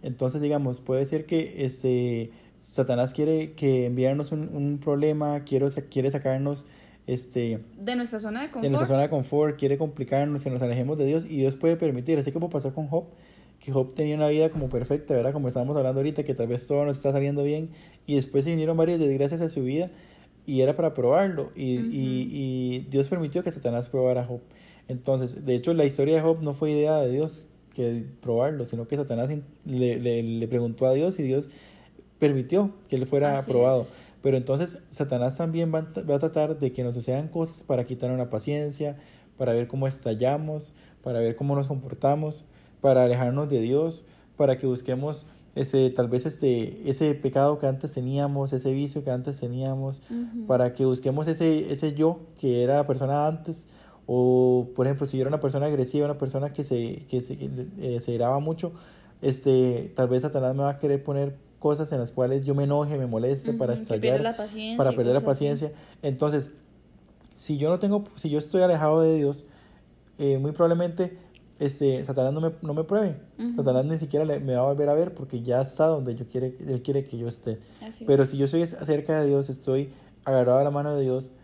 Entonces, 0.02 0.40
digamos, 0.40 0.80
puede 0.80 1.04
ser 1.06 1.26
que 1.26 1.64
este, 1.64 2.32
Satanás 2.60 3.12
quiere 3.12 3.52
que 3.52 3.86
enviarnos 3.86 4.32
un, 4.32 4.48
un 4.54 4.78
problema, 4.78 5.44
quiere, 5.44 5.68
quiere 5.90 6.10
sacarnos 6.10 6.64
este, 7.06 7.60
de 7.76 7.96
nuestra 7.96 8.20
zona 8.20 8.42
de 8.42 8.46
confort. 8.46 8.62
De 8.62 8.70
nuestra 8.70 8.86
zona 8.86 9.02
de 9.02 9.10
confort, 9.10 9.58
quiere 9.58 9.78
complicarnos, 9.78 10.44
que 10.44 10.50
nos 10.50 10.62
alejemos 10.62 10.96
de 10.96 11.06
Dios 11.06 11.24
y 11.24 11.38
Dios 11.38 11.56
puede 11.56 11.76
permitir, 11.76 12.18
así 12.18 12.30
como 12.30 12.50
pasó 12.50 12.72
con 12.72 12.86
Job, 12.86 13.06
que 13.60 13.72
Job 13.72 13.94
tenía 13.94 14.16
una 14.16 14.28
vida 14.28 14.50
como 14.50 14.68
perfecta, 14.68 15.14
¿verdad? 15.14 15.32
Como 15.32 15.48
estábamos 15.48 15.76
hablando 15.76 16.00
ahorita, 16.00 16.24
que 16.24 16.34
tal 16.34 16.46
vez 16.46 16.66
todo 16.66 16.84
nos 16.84 16.96
está 16.96 17.12
saliendo 17.12 17.44
bien 17.44 17.70
y 18.06 18.14
después 18.16 18.44
se 18.44 18.50
vinieron 18.50 18.76
varias 18.76 18.98
desgracias 18.98 19.40
a 19.40 19.48
su 19.48 19.62
vida 19.62 19.90
y 20.46 20.62
era 20.62 20.74
para 20.74 20.94
probarlo 20.94 21.52
y, 21.54 21.76
y, 21.76 22.28
y 22.32 22.86
Dios 22.90 23.08
permitió 23.08 23.42
que 23.42 23.52
Satanás 23.52 23.90
probara 23.90 24.22
a 24.22 24.24
Job. 24.24 24.40
Entonces, 24.88 25.44
de 25.44 25.54
hecho, 25.54 25.74
la 25.74 25.84
historia 25.84 26.16
de 26.16 26.22
Job 26.22 26.42
no 26.42 26.54
fue 26.54 26.72
idea 26.72 27.00
de 27.00 27.12
Dios 27.12 27.44
que 27.74 28.04
probarlo, 28.20 28.64
sino 28.64 28.88
que 28.88 28.96
Satanás 28.96 29.30
le, 29.64 30.22
le, 30.22 30.48
preguntó 30.48 30.86
a 30.86 30.92
Dios 30.92 31.18
y 31.18 31.22
Dios 31.22 31.50
permitió 32.18 32.72
que 32.88 32.96
él 32.96 33.06
fuera 33.06 33.38
aprobado. 33.38 33.86
Pero 34.22 34.36
entonces 34.36 34.78
Satanás 34.90 35.36
también 35.36 35.72
va, 35.72 35.88
va, 36.08 36.16
a 36.16 36.18
tratar 36.18 36.58
de 36.58 36.72
que 36.72 36.82
nos 36.82 36.94
sucedan 36.94 37.28
cosas 37.28 37.62
para 37.62 37.84
quitarnos 37.84 38.18
la 38.18 38.28
paciencia, 38.28 38.96
para 39.38 39.52
ver 39.52 39.68
cómo 39.68 39.86
estallamos, 39.86 40.72
para 41.02 41.20
ver 41.20 41.36
cómo 41.36 41.54
nos 41.54 41.68
comportamos, 41.68 42.44
para 42.80 43.04
alejarnos 43.04 43.48
de 43.48 43.60
Dios, 43.60 44.04
para 44.36 44.58
que 44.58 44.66
busquemos 44.66 45.26
ese 45.54 45.90
tal 45.90 46.08
vez 46.08 46.26
este 46.26 46.88
ese 46.88 47.12
pecado 47.14 47.58
que 47.58 47.66
antes 47.66 47.92
teníamos, 47.92 48.52
ese 48.52 48.72
vicio 48.72 49.02
que 49.02 49.10
antes 49.10 49.40
teníamos, 49.40 50.02
para 50.46 50.72
que 50.72 50.84
busquemos 50.84 51.26
ese 51.28 51.72
ese 51.72 51.94
yo 51.94 52.20
que 52.38 52.62
era 52.62 52.76
la 52.76 52.86
persona 52.86 53.26
antes. 53.26 53.66
O, 54.12 54.70
por 54.74 54.86
ejemplo, 54.86 55.06
si 55.06 55.16
yo 55.16 55.22
era 55.22 55.28
una 55.28 55.38
persona 55.38 55.66
agresiva, 55.66 56.04
una 56.04 56.18
persona 56.18 56.52
que 56.52 56.64
se, 56.64 57.06
que 57.08 57.22
se, 57.22 57.38
eh, 57.78 58.00
se 58.04 58.12
graba 58.14 58.40
mucho, 58.40 58.72
este, 59.22 59.92
tal 59.94 60.08
vez 60.08 60.22
Satanás 60.22 60.56
me 60.56 60.64
va 60.64 60.70
a 60.70 60.76
querer 60.78 61.00
poner 61.04 61.36
cosas 61.60 61.92
en 61.92 62.00
las 62.00 62.10
cuales 62.10 62.44
yo 62.44 62.56
me 62.56 62.64
enoje, 62.64 62.98
me 62.98 63.06
moleste, 63.06 63.52
para 63.52 63.74
estallar, 63.74 64.20
para 64.76 64.92
perder 64.92 65.14
la 65.14 65.20
paciencia. 65.20 65.70
Entonces, 66.02 66.50
si 67.36 67.56
yo 67.56 67.68
no 67.68 67.78
tengo, 67.78 68.02
si 68.16 68.30
yo 68.30 68.40
estoy 68.40 68.62
alejado 68.62 69.00
de 69.00 69.16
Dios, 69.16 69.46
eh, 70.18 70.38
muy 70.38 70.50
probablemente 70.52 71.16
este, 71.60 72.02
Satanás 72.06 72.32
no 72.32 72.40
me, 72.40 72.52
no 72.62 72.72
me 72.72 72.84
pruebe. 72.84 73.16
Satanás 73.54 73.84
ni 73.84 73.98
siquiera 73.98 74.24
me 74.24 74.54
va 74.54 74.60
a 74.60 74.64
volver 74.64 74.88
a 74.88 74.94
ver 74.94 75.14
porque 75.14 75.42
ya 75.42 75.60
está 75.60 75.86
donde 75.86 76.14
yo 76.14 76.26
quiere, 76.26 76.56
él 76.66 76.82
quiere 76.82 77.04
que 77.04 77.18
yo 77.18 77.28
esté. 77.28 77.58
Pero 78.06 78.24
si 78.24 78.38
yo 78.38 78.46
estoy 78.46 78.66
cerca 78.66 79.20
de 79.20 79.28
Dios, 79.28 79.50
estoy 79.50 79.90
agarrado 80.24 80.58
a 80.58 80.64
la 80.64 80.70
mano 80.70 80.94
de 80.94 81.02
Dios, 81.02 81.34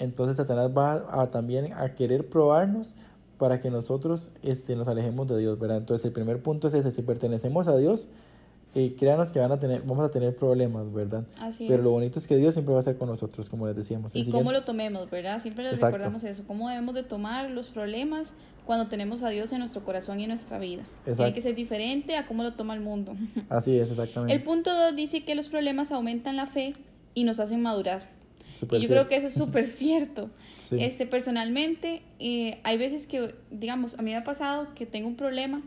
entonces 0.00 0.36
Satanás 0.36 0.72
va 0.76 1.04
a, 1.08 1.30
también 1.30 1.72
a 1.72 1.94
querer 1.94 2.28
probarnos 2.28 2.96
para 3.38 3.60
que 3.60 3.70
nosotros 3.70 4.30
este, 4.42 4.74
nos 4.74 4.88
alejemos 4.88 5.28
de 5.28 5.38
Dios, 5.38 5.58
¿verdad? 5.58 5.78
Entonces 5.78 6.04
el 6.04 6.12
primer 6.12 6.42
punto 6.42 6.66
es 6.66 6.74
ese, 6.74 6.90
si 6.90 7.02
pertenecemos 7.02 7.68
a 7.68 7.76
Dios, 7.76 8.10
eh, 8.74 8.94
créanos 8.96 9.30
que 9.30 9.40
van 9.40 9.50
a 9.50 9.58
tener, 9.58 9.82
vamos 9.82 10.04
a 10.04 10.10
tener 10.10 10.36
problemas, 10.36 10.92
¿verdad? 10.92 11.24
Así 11.40 11.66
Pero 11.68 11.82
lo 11.82 11.90
bonito 11.90 12.18
es 12.18 12.26
que 12.26 12.36
Dios 12.36 12.54
siempre 12.54 12.72
va 12.72 12.78
a 12.78 12.82
estar 12.82 12.96
con 12.96 13.08
nosotros, 13.08 13.48
como 13.48 13.66
les 13.66 13.74
decíamos. 13.74 14.14
y 14.14 14.30
cómo 14.30 14.52
lo 14.52 14.62
tomemos, 14.62 15.10
¿verdad? 15.10 15.42
Siempre 15.42 15.64
les 15.64 15.80
recordamos 15.80 16.22
eso, 16.22 16.44
cómo 16.46 16.68
debemos 16.68 16.94
de 16.94 17.02
tomar 17.02 17.50
los 17.50 17.68
problemas 17.68 18.32
cuando 18.70 18.86
tenemos 18.86 19.24
a 19.24 19.30
Dios 19.30 19.50
en 19.50 19.58
nuestro 19.58 19.82
corazón 19.82 20.20
y 20.20 20.22
en 20.22 20.28
nuestra 20.28 20.60
vida. 20.60 20.84
Tiene 21.04 21.34
que 21.34 21.40
ser 21.40 21.56
diferente 21.56 22.16
a 22.16 22.26
cómo 22.26 22.44
lo 22.44 22.52
toma 22.52 22.74
el 22.74 22.80
mundo. 22.80 23.16
Así 23.48 23.76
es, 23.76 23.90
exactamente. 23.90 24.32
El 24.32 24.44
punto 24.44 24.72
2 24.72 24.94
dice 24.94 25.24
que 25.24 25.34
los 25.34 25.48
problemas 25.48 25.90
aumentan 25.90 26.36
la 26.36 26.46
fe 26.46 26.74
y 27.14 27.24
nos 27.24 27.40
hacen 27.40 27.62
madurar 27.62 28.08
y 28.70 28.80
yo 28.82 28.88
creo 28.88 29.08
que 29.08 29.16
eso 29.16 29.26
es 29.26 29.34
súper 29.34 29.66
cierto. 29.68 30.28
Este, 30.70 31.04
personalmente, 31.04 32.02
eh, 32.20 32.60
hay 32.62 32.78
veces 32.78 33.08
que, 33.08 33.34
digamos, 33.50 33.98
a 33.98 34.02
mí 34.02 34.12
me 34.12 34.16
ha 34.16 34.22
pasado 34.22 34.68
que 34.76 34.86
tengo 34.86 35.08
un 35.08 35.16
problema 35.16 35.62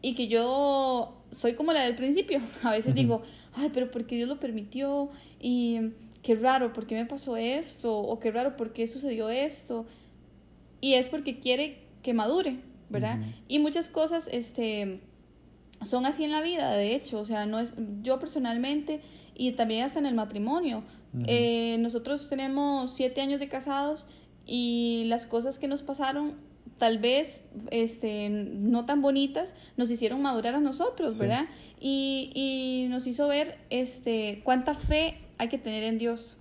y 0.00 0.16
que 0.16 0.26
yo 0.26 1.22
soy 1.30 1.54
como 1.54 1.72
la 1.72 1.84
del 1.84 1.94
principio. 1.94 2.40
A 2.64 2.72
veces 2.72 2.92
digo, 2.92 3.22
ay, 3.54 3.70
pero 3.72 3.92
¿por 3.92 4.04
qué 4.04 4.16
Dios 4.16 4.28
lo 4.28 4.40
permitió? 4.40 5.10
Y 5.40 5.92
qué 6.24 6.34
raro, 6.34 6.72
¿por 6.72 6.86
qué 6.86 6.96
me 6.96 7.06
pasó 7.06 7.36
esto? 7.36 7.96
O 7.96 8.18
qué 8.18 8.32
raro, 8.32 8.56
¿por 8.56 8.72
qué 8.72 8.88
sucedió 8.88 9.28
esto? 9.30 9.86
Y 10.80 10.94
es 10.94 11.08
porque 11.08 11.38
quiere 11.38 11.78
que 12.02 12.14
madure, 12.14 12.58
¿verdad? 12.90 13.18
Y 13.48 13.58
muchas 13.58 13.88
cosas, 13.88 14.28
este, 14.30 15.00
son 15.80 16.06
así 16.06 16.24
en 16.24 16.32
la 16.32 16.42
vida, 16.42 16.72
de 16.72 16.94
hecho, 16.94 17.20
o 17.20 17.24
sea, 17.24 17.46
no 17.46 17.58
es, 17.58 17.74
yo 18.02 18.18
personalmente, 18.18 19.00
y 19.34 19.52
también 19.52 19.84
hasta 19.84 19.98
en 19.98 20.06
el 20.06 20.14
matrimonio, 20.14 20.84
eh, 21.26 21.76
nosotros 21.78 22.28
tenemos 22.28 22.94
siete 22.94 23.20
años 23.20 23.38
de 23.38 23.48
casados 23.48 24.06
y 24.46 25.04
las 25.08 25.26
cosas 25.26 25.58
que 25.58 25.68
nos 25.68 25.82
pasaron 25.82 26.36
tal 26.78 26.98
vez 26.98 27.42
este, 27.70 28.28
no 28.30 28.86
tan 28.86 29.02
bonitas, 29.02 29.54
nos 29.76 29.90
hicieron 29.90 30.22
madurar 30.22 30.54
a 30.54 30.60
nosotros, 30.60 31.18
¿verdad? 31.18 31.46
Y, 31.78 32.30
y, 32.34 32.88
nos 32.88 33.06
hizo 33.06 33.28
ver 33.28 33.58
este, 33.70 34.40
cuánta 34.42 34.74
fe 34.74 35.18
hay 35.38 35.48
que 35.48 35.58
tener 35.58 35.84
en 35.84 35.98
Dios, 35.98 36.36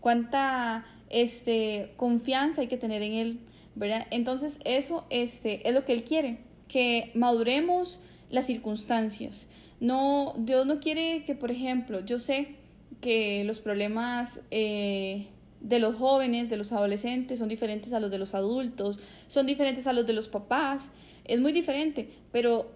cuánta 0.00 0.84
este, 1.08 1.92
confianza 1.96 2.60
hay 2.60 2.68
que 2.68 2.76
tener 2.76 3.02
en 3.02 3.12
Él, 3.14 3.40
¿verdad? 3.74 4.06
Entonces 4.10 4.58
eso 4.64 5.06
este, 5.10 5.66
es 5.68 5.74
lo 5.74 5.84
que 5.84 5.92
Él 5.92 6.04
quiere, 6.04 6.38
que 6.68 7.10
maduremos 7.14 8.00
las 8.30 8.46
circunstancias. 8.46 9.48
No, 9.80 10.34
Dios 10.38 10.66
no 10.66 10.80
quiere 10.80 11.24
que, 11.24 11.34
por 11.34 11.50
ejemplo, 11.50 12.04
yo 12.04 12.18
sé 12.18 12.56
que 13.00 13.44
los 13.44 13.60
problemas... 13.60 14.40
Eh, 14.50 15.26
de 15.60 15.78
los 15.78 15.96
jóvenes, 15.96 16.48
de 16.48 16.56
los 16.56 16.72
adolescentes, 16.72 17.38
son 17.38 17.48
diferentes 17.48 17.92
a 17.92 18.00
los 18.00 18.10
de 18.10 18.18
los 18.18 18.34
adultos, 18.34 18.98
son 19.28 19.46
diferentes 19.46 19.86
a 19.86 19.92
los 19.92 20.06
de 20.06 20.14
los 20.14 20.28
papás, 20.28 20.90
es 21.24 21.40
muy 21.40 21.52
diferente, 21.52 22.10
pero 22.32 22.70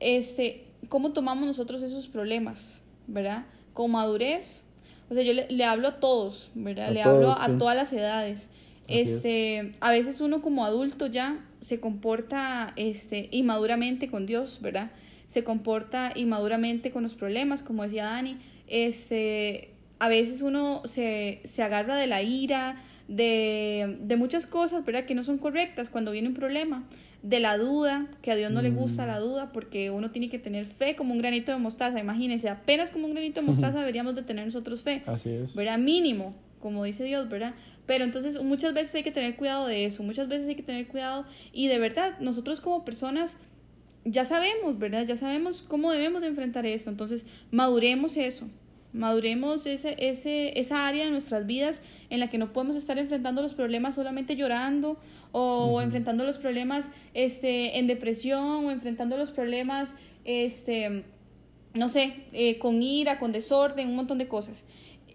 este, 0.00 0.66
¿cómo 0.88 1.12
tomamos 1.12 1.46
nosotros 1.46 1.82
esos 1.82 2.08
problemas, 2.08 2.80
verdad? 3.06 3.46
Con 3.72 3.92
madurez, 3.92 4.62
o 5.10 5.14
sea, 5.14 5.22
yo 5.22 5.32
le, 5.32 5.64
hablo 5.64 5.88
a 5.88 6.00
todos, 6.00 6.50
¿verdad? 6.54 6.92
le 6.92 7.02
hablo 7.02 7.32
a 7.32 7.58
todas 7.58 7.74
las 7.74 7.92
edades. 7.92 8.50
Este, 8.88 9.74
a 9.80 9.90
veces 9.90 10.20
uno 10.20 10.42
como 10.42 10.64
adulto 10.64 11.06
ya 11.06 11.44
se 11.60 11.80
comporta 11.80 12.72
este, 12.76 13.28
inmaduramente 13.30 14.08
con 14.08 14.26
Dios, 14.26 14.60
¿verdad? 14.60 14.90
Se 15.26 15.44
comporta 15.44 16.12
inmaduramente 16.16 16.90
con 16.90 17.02
los 17.02 17.14
problemas, 17.14 17.62
como 17.62 17.84
decía 17.84 18.04
Dani. 18.04 18.38
Este, 18.66 19.70
a 19.98 20.08
veces 20.08 20.42
uno 20.42 20.82
se, 20.86 21.40
se 21.44 21.62
agarra 21.62 21.96
de 21.96 22.06
la 22.06 22.22
ira, 22.22 22.82
de, 23.08 23.98
de, 24.00 24.16
muchas 24.16 24.46
cosas, 24.46 24.84
¿verdad? 24.84 25.04
Que 25.04 25.14
no 25.14 25.24
son 25.24 25.38
correctas 25.38 25.88
cuando 25.88 26.12
viene 26.12 26.28
un 26.28 26.34
problema, 26.34 26.84
de 27.22 27.38
la 27.38 27.58
duda, 27.58 28.06
que 28.22 28.30
a 28.30 28.36
Dios 28.36 28.50
no 28.50 28.62
le 28.62 28.70
gusta 28.70 29.06
la 29.06 29.18
mm. 29.18 29.22
duda, 29.22 29.52
porque 29.52 29.90
uno 29.90 30.10
tiene 30.10 30.28
que 30.30 30.38
tener 30.38 30.66
fe 30.66 30.96
como 30.96 31.12
un 31.12 31.18
granito 31.18 31.52
de 31.52 31.58
mostaza, 31.58 32.00
imagínense, 32.00 32.48
apenas 32.48 32.90
como 32.90 33.06
un 33.06 33.12
granito 33.12 33.40
de 33.40 33.46
mostaza 33.46 33.80
deberíamos 33.80 34.14
de 34.14 34.22
tener 34.22 34.46
nosotros 34.46 34.80
fe, 34.80 35.02
Así 35.06 35.28
es. 35.28 35.54
¿verdad? 35.54 35.78
Mínimo, 35.78 36.34
como 36.60 36.84
dice 36.84 37.04
Dios, 37.04 37.28
¿verdad? 37.28 37.54
Pero 37.90 38.04
entonces 38.04 38.40
muchas 38.40 38.72
veces 38.72 38.94
hay 38.94 39.02
que 39.02 39.10
tener 39.10 39.34
cuidado 39.34 39.66
de 39.66 39.84
eso, 39.84 40.04
muchas 40.04 40.28
veces 40.28 40.46
hay 40.46 40.54
que 40.54 40.62
tener 40.62 40.86
cuidado 40.86 41.26
y 41.52 41.66
de 41.66 41.80
verdad, 41.80 42.20
nosotros 42.20 42.60
como 42.60 42.84
personas 42.84 43.36
ya 44.04 44.24
sabemos, 44.24 44.78
¿verdad? 44.78 45.04
Ya 45.04 45.16
sabemos 45.16 45.62
cómo 45.62 45.90
debemos 45.90 46.20
de 46.20 46.28
enfrentar 46.28 46.66
eso, 46.66 46.88
entonces 46.88 47.26
maduremos 47.50 48.16
eso, 48.16 48.46
Maduremos 48.92 49.66
ese, 49.66 49.96
ese, 49.98 50.60
esa 50.60 50.86
área 50.86 51.04
de 51.04 51.10
nuestras 51.10 51.46
vidas 51.46 51.82
en 52.10 52.20
la 52.20 52.30
que 52.30 52.38
no 52.38 52.52
podemos 52.52 52.76
estar 52.76 52.96
enfrentando 52.96 53.42
los 53.42 53.54
problemas 53.54 53.96
solamente 53.96 54.36
llorando 54.36 54.96
o, 55.32 55.82
enfrentando 55.82 56.22
los 56.22 56.38
problemas 56.38 56.90
este, 57.12 57.80
en 57.80 57.88
depresión 57.88 58.66
o 58.66 58.70
enfrentando 58.70 59.16
los 59.16 59.32
problemas, 59.32 59.96
este, 60.24 61.02
no 61.74 61.88
sé, 61.88 62.24
eh, 62.32 62.58
con 62.60 62.84
ira, 62.84 63.18
con 63.18 63.32
desorden, 63.32 63.88
un 63.88 63.96
montón 63.96 64.18
de 64.18 64.28
cosas. 64.28 64.64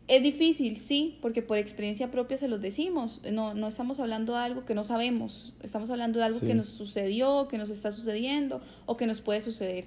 Es 0.08 0.22
difícil, 0.22 0.78
sí, 0.78 1.18
porque 1.22 1.42
por 1.42 1.58
experiencia 1.58 2.12
propia 2.12 2.38
se 2.38 2.48
los 2.48 2.62
decimos. 2.62 3.22
No, 3.32 3.56
no 3.56 3.68
estamos 3.68 4.00
hablando 4.00 4.34
de 4.34 4.40
algo 4.40 4.64
que 4.64 4.76
no 4.76 4.84
sabemos, 4.84 5.54
estamos 5.64 5.90
hablando 5.90 6.20
de 6.20 6.26
algo 6.26 6.40
que 6.40 6.54
nos 6.54 6.68
sucedió, 6.68 7.48
que 7.48 7.58
nos 7.58 7.72
está 7.72 7.92
sucediendo 7.92 8.62
o 8.86 8.98
que 8.98 9.08
nos 9.08 9.22
puede 9.22 9.42
suceder. 9.42 9.86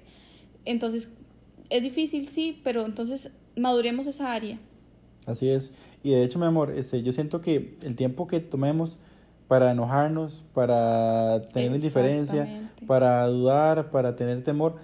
Entonces, 0.65 1.11
es 1.69 1.81
difícil, 1.83 2.27
sí, 2.27 2.59
pero 2.63 2.85
entonces 2.85 3.31
maduremos 3.55 4.07
esa 4.07 4.33
área. 4.33 4.59
Así 5.25 5.47
es. 5.47 5.71
Y 6.03 6.11
de 6.11 6.23
hecho, 6.23 6.37
mi 6.37 6.45
amor, 6.45 6.71
este, 6.71 7.01
yo 7.01 7.13
siento 7.13 7.39
que 7.39 7.77
el 7.83 7.95
tiempo 7.95 8.27
que 8.27 8.39
tomemos 8.39 8.97
para 9.47 9.71
enojarnos, 9.71 10.43
para 10.53 11.47
tener 11.53 11.75
indiferencia, 11.75 12.69
para 12.87 13.25
dudar, 13.27 13.89
para 13.89 14.15
tener 14.15 14.43
temor, 14.43 14.75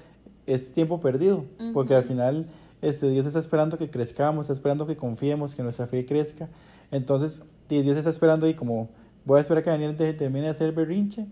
es 0.48 0.72
tiempo 0.72 1.00
perdido, 1.00 1.46
porque 1.74 1.94
al 1.94 2.04
final 2.04 2.48
este, 2.82 3.10
Dios 3.10 3.26
está 3.26 3.40
esperando 3.40 3.78
que 3.78 3.90
crezcamos, 3.90 4.46
está 4.46 4.54
esperando 4.54 4.86
que 4.86 4.96
confiemos, 4.96 5.56
que 5.56 5.64
nuestra 5.64 5.88
fe 5.88 6.06
crezca. 6.06 6.50
Entonces, 6.92 7.42
Dios 7.70 7.98
está 7.98 8.10
esperando 8.10 8.46
ahí 8.46 8.54
como, 8.54 8.90
voy 9.26 9.40
a 9.40 9.42
esperar 9.42 9.64
que 9.64 9.70
Daniel 9.70 9.96
termine 9.96 10.46
de 10.46 10.52
hacer 10.52 10.72
berrinche 10.72 11.26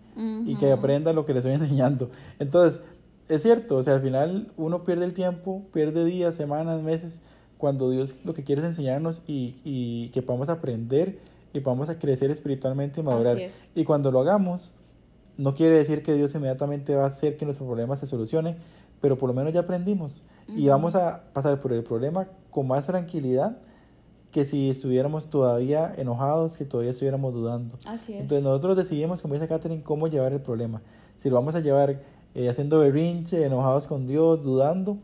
y 0.45 0.55
que 0.55 0.71
aprenda 0.71 1.13
lo 1.13 1.25
que 1.25 1.33
le 1.33 1.39
estoy 1.39 1.53
enseñando. 1.55 2.09
Entonces, 2.39 2.81
es 3.29 3.41
cierto, 3.41 3.77
o 3.77 3.83
sea, 3.83 3.93
al 3.93 4.01
final 4.01 4.51
uno 4.57 4.83
pierde 4.83 5.05
el 5.05 5.13
tiempo, 5.13 5.63
pierde 5.71 6.03
días, 6.05 6.35
semanas, 6.35 6.81
meses, 6.81 7.21
cuando 7.57 7.89
Dios 7.89 8.15
lo 8.25 8.33
que 8.33 8.43
quiere 8.43 8.61
es 8.61 8.67
enseñarnos 8.67 9.21
y, 9.25 9.55
y 9.63 10.09
que 10.09 10.21
podamos 10.21 10.49
aprender 10.49 11.19
y 11.53 11.59
podamos 11.59 11.89
a 11.89 11.99
crecer 11.99 12.31
espiritualmente 12.31 12.99
y 12.99 13.03
madurar. 13.03 13.37
Y 13.75 13.83
cuando 13.85 14.11
lo 14.11 14.19
hagamos, 14.19 14.73
no 15.37 15.53
quiere 15.53 15.75
decir 15.75 16.03
que 16.03 16.13
Dios 16.13 16.33
inmediatamente 16.35 16.95
va 16.95 17.03
a 17.03 17.07
hacer 17.07 17.37
que 17.37 17.45
nuestro 17.45 17.65
problema 17.65 17.95
se 17.95 18.07
solucione, 18.07 18.57
pero 19.03 19.17
por 19.17 19.27
lo 19.27 19.33
menos 19.33 19.51
ya 19.51 19.59
aprendimos 19.59 20.23
y 20.47 20.69
vamos 20.69 20.95
a 20.95 21.23
pasar 21.33 21.59
por 21.59 21.73
el 21.73 21.83
problema 21.83 22.29
con 22.49 22.67
más 22.67 22.85
tranquilidad 22.85 23.57
que 24.31 24.45
si 24.45 24.69
estuviéramos 24.69 25.27
todavía 25.27 25.93
enojados, 25.97 26.57
que 26.57 26.63
todavía 26.63 26.91
estuviéramos 26.91 27.33
dudando. 27.33 27.77
Así 27.85 28.13
es. 28.13 28.21
Entonces 28.21 28.45
nosotros 28.45 28.77
decidimos, 28.77 29.21
como 29.21 29.33
dice 29.33 29.49
Catherine, 29.49 29.83
cómo 29.83 30.07
llevar 30.07 30.31
el 30.31 30.39
problema. 30.39 30.81
Si 31.17 31.29
lo 31.29 31.35
vamos 31.35 31.53
a 31.55 31.59
llevar 31.59 32.01
eh, 32.33 32.47
haciendo 32.47 32.79
berrinche, 32.79 33.43
enojados 33.43 33.87
con 33.87 34.07
Dios, 34.07 34.41
dudando, 34.41 34.97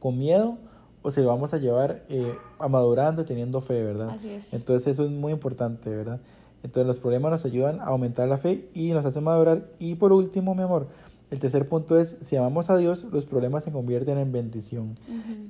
con 0.00 0.18
miedo, 0.18 0.58
o 1.00 1.10
si 1.10 1.22
lo 1.22 1.28
vamos 1.28 1.54
a 1.54 1.56
llevar 1.56 2.02
eh, 2.10 2.36
amadurando 2.58 3.22
y 3.22 3.24
teniendo 3.24 3.62
fe, 3.62 3.82
¿verdad? 3.82 4.10
Así 4.10 4.28
es. 4.28 4.52
Entonces 4.52 4.86
eso 4.86 5.04
es 5.04 5.10
muy 5.10 5.32
importante, 5.32 5.88
¿verdad? 5.88 6.20
Entonces 6.62 6.86
los 6.86 7.00
problemas 7.00 7.30
nos 7.30 7.44
ayudan 7.46 7.80
a 7.80 7.84
aumentar 7.84 8.28
la 8.28 8.36
fe 8.36 8.68
y 8.74 8.92
nos 8.92 9.06
hacen 9.06 9.24
madurar. 9.24 9.70
Y 9.78 9.94
por 9.94 10.12
último, 10.12 10.54
mi 10.54 10.62
amor, 10.62 10.88
el 11.34 11.40
tercer 11.40 11.68
punto 11.68 11.98
es, 11.98 12.16
si 12.20 12.36
amamos 12.36 12.70
a 12.70 12.76
Dios, 12.76 13.08
los 13.10 13.26
problemas 13.26 13.64
se 13.64 13.72
convierten 13.72 14.18
en 14.18 14.30
bendición. 14.30 14.94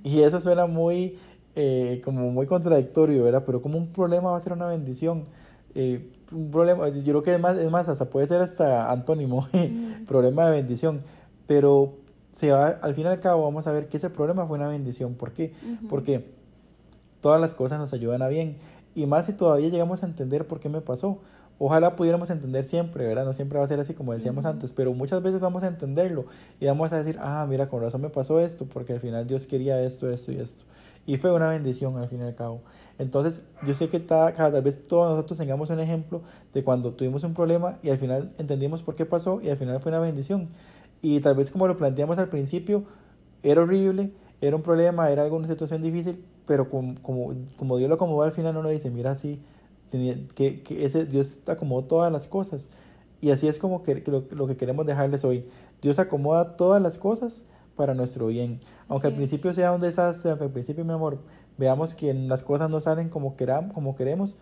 Y 0.02 0.20
eso 0.20 0.40
suena 0.40 0.64
muy, 0.64 1.18
eh, 1.56 2.00
como 2.02 2.30
muy 2.30 2.46
contradictorio, 2.46 3.22
¿verdad? 3.22 3.44
Pero 3.44 3.60
como 3.60 3.76
un 3.76 3.88
problema 3.88 4.30
va 4.30 4.38
a 4.38 4.40
ser 4.40 4.54
una 4.54 4.66
bendición. 4.66 5.24
Eh, 5.74 6.10
un 6.32 6.50
problema, 6.50 6.88
yo 6.88 7.02
creo 7.02 7.22
que 7.22 7.34
es 7.34 7.38
más, 7.38 7.58
es 7.58 7.70
más, 7.70 7.90
hasta 7.90 8.08
puede 8.08 8.26
ser 8.26 8.40
hasta 8.40 8.90
antónimo, 8.90 9.46
problema 10.06 10.46
de 10.46 10.52
bendición, 10.52 11.02
pero 11.46 11.98
se 12.32 12.50
va, 12.50 12.68
al 12.68 12.94
fin 12.94 13.04
y 13.04 13.08
al 13.08 13.20
cabo 13.20 13.42
vamos 13.42 13.66
a 13.66 13.72
ver 13.72 13.86
que 13.88 13.98
ese 13.98 14.08
problema 14.08 14.46
fue 14.46 14.56
una 14.56 14.68
bendición. 14.68 15.16
¿Por 15.16 15.34
qué? 15.34 15.52
Porque 15.90 16.32
todas 17.20 17.42
las 17.42 17.52
cosas 17.52 17.78
nos 17.78 17.92
ayudan 17.92 18.22
a 18.22 18.28
bien. 18.28 18.56
Y 18.94 19.04
más 19.04 19.26
si 19.26 19.34
todavía 19.34 19.68
llegamos 19.68 20.02
a 20.02 20.06
entender 20.06 20.46
por 20.46 20.60
qué 20.60 20.70
me 20.70 20.80
pasó. 20.80 21.18
Ojalá 21.58 21.94
pudiéramos 21.94 22.30
entender 22.30 22.64
siempre, 22.64 23.06
¿verdad? 23.06 23.24
No 23.24 23.32
siempre 23.32 23.58
va 23.58 23.64
a 23.64 23.68
ser 23.68 23.78
así 23.78 23.94
como 23.94 24.12
decíamos 24.12 24.44
antes, 24.44 24.72
pero 24.72 24.92
muchas 24.92 25.22
veces 25.22 25.40
vamos 25.40 25.62
a 25.62 25.68
entenderlo 25.68 26.26
y 26.58 26.66
vamos 26.66 26.92
a 26.92 26.98
decir, 26.98 27.16
ah, 27.20 27.46
mira, 27.48 27.68
con 27.68 27.80
razón 27.80 28.00
me 28.00 28.10
pasó 28.10 28.40
esto, 28.40 28.66
porque 28.66 28.94
al 28.94 29.00
final 29.00 29.26
Dios 29.26 29.46
quería 29.46 29.80
esto, 29.80 30.10
esto 30.10 30.32
y 30.32 30.36
esto. 30.36 30.64
Y 31.06 31.16
fue 31.16 31.32
una 31.32 31.50
bendición 31.50 31.96
al 31.96 32.08
fin 32.08 32.20
y 32.20 32.22
al 32.24 32.34
cabo. 32.34 32.62
Entonces, 32.98 33.42
yo 33.66 33.74
sé 33.74 33.88
que 33.88 34.04
cada, 34.04 34.60
vez 34.60 34.86
todos 34.86 35.10
nosotros 35.10 35.38
tengamos 35.38 35.70
un 35.70 35.78
ejemplo 35.78 36.22
de 36.52 36.64
cuando 36.64 36.92
tuvimos 36.94 37.22
un 37.24 37.34
problema 37.34 37.78
y 37.82 37.90
al 37.90 37.98
final 37.98 38.34
entendimos 38.38 38.82
por 38.82 38.96
qué 38.96 39.06
pasó 39.06 39.40
y 39.42 39.50
al 39.50 39.56
final 39.56 39.80
fue 39.80 39.92
una 39.92 40.00
bendición. 40.00 40.48
Y 41.02 41.20
tal 41.20 41.36
vez 41.36 41.50
como 41.50 41.68
lo 41.68 41.76
planteamos 41.76 42.18
al 42.18 42.30
principio, 42.30 42.84
era 43.42 43.62
horrible, 43.62 44.10
era 44.40 44.56
un 44.56 44.62
problema, 44.62 45.10
era 45.10 45.22
alguna 45.22 45.46
situación 45.46 45.82
difícil, 45.82 46.24
pero 46.46 46.68
como, 46.68 46.94
como, 47.02 47.34
como 47.58 47.76
Dios 47.76 47.88
lo 47.88 47.96
acomodó 47.96 48.22
al 48.22 48.32
final, 48.32 48.56
uno 48.56 48.70
dice, 48.70 48.90
mira, 48.90 49.14
así, 49.88 50.26
que, 50.34 50.62
que 50.62 50.84
ese 50.84 51.06
Dios 51.06 51.38
acomodó 51.46 51.84
todas 51.84 52.12
las 52.12 52.28
cosas. 52.28 52.70
Y 53.20 53.30
así 53.30 53.48
es 53.48 53.58
como 53.58 53.82
que, 53.82 54.02
lo, 54.06 54.24
lo, 54.30 54.46
que 54.46 54.56
queremos 54.56 54.86
dejarles 54.86 55.24
hoy. 55.24 55.46
Dios 55.80 55.98
acomoda 55.98 56.56
todas 56.56 56.82
las 56.82 56.98
cosas 56.98 57.44
para 57.76 57.94
nuestro 57.94 58.26
bien. 58.26 58.60
Aunque 58.88 59.06
al 59.06 59.14
principio 59.14 59.52
sea 59.52 59.72
un 59.72 59.80
desastre, 59.80 60.30
aunque 60.30 60.44
al 60.44 60.50
principio, 60.50 60.84
mi 60.84 60.92
amor, 60.92 61.20
veamos 61.56 61.94
que 61.94 62.12
las 62.12 62.42
cosas 62.42 62.70
no 62.70 62.80
salen 62.80 63.08
como, 63.08 63.36
queramos, 63.36 63.72
como 63.72 63.94
queremos, 63.94 64.36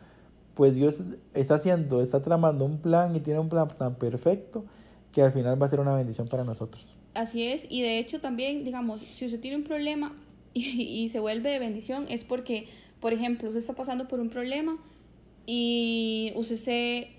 pues 0.54 0.74
Dios 0.74 1.02
está 1.34 1.54
haciendo, 1.54 2.02
está 2.02 2.20
tramando 2.22 2.64
un 2.64 2.78
plan 2.78 3.14
y 3.16 3.20
tiene 3.20 3.40
un 3.40 3.48
plan 3.48 3.68
tan 3.68 3.94
perfecto 3.94 4.64
que 5.12 5.22
al 5.22 5.32
final 5.32 5.60
va 5.60 5.66
a 5.66 5.68
ser 5.68 5.80
una 5.80 5.94
bendición 5.94 6.28
para 6.28 6.44
nosotros. 6.44 6.96
Así 7.14 7.46
es, 7.46 7.66
y 7.68 7.82
de 7.82 7.98
hecho 7.98 8.20
también, 8.20 8.64
digamos, 8.64 9.02
si 9.02 9.26
usted 9.26 9.40
tiene 9.40 9.58
un 9.58 9.64
problema 9.64 10.16
y, 10.54 11.08
se 11.10 11.20
vuelve 11.20 11.50
de 11.50 11.58
bendición, 11.58 12.06
es 12.08 12.24
porque, 12.24 12.66
por 13.00 13.12
ejemplo, 13.12 13.48
usted 13.48 13.60
está 13.60 13.74
pasando 13.74 14.08
por 14.08 14.20
un 14.20 14.30
problema 14.30 14.78
y 15.46 16.32
usted 16.36 16.56
se 16.56 17.10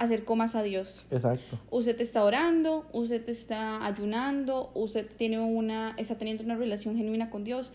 acercó 0.00 0.34
más 0.34 0.54
a 0.54 0.62
Dios. 0.62 1.04
Exacto. 1.10 1.58
Usted 1.70 2.00
está 2.00 2.24
orando, 2.24 2.88
usted 2.92 3.28
está 3.28 3.84
ayunando, 3.84 4.70
usted 4.74 5.06
tiene 5.16 5.38
una, 5.40 5.94
está 5.98 6.16
teniendo 6.16 6.42
una 6.42 6.56
relación 6.56 6.96
genuina 6.96 7.28
con 7.28 7.44
Dios. 7.44 7.70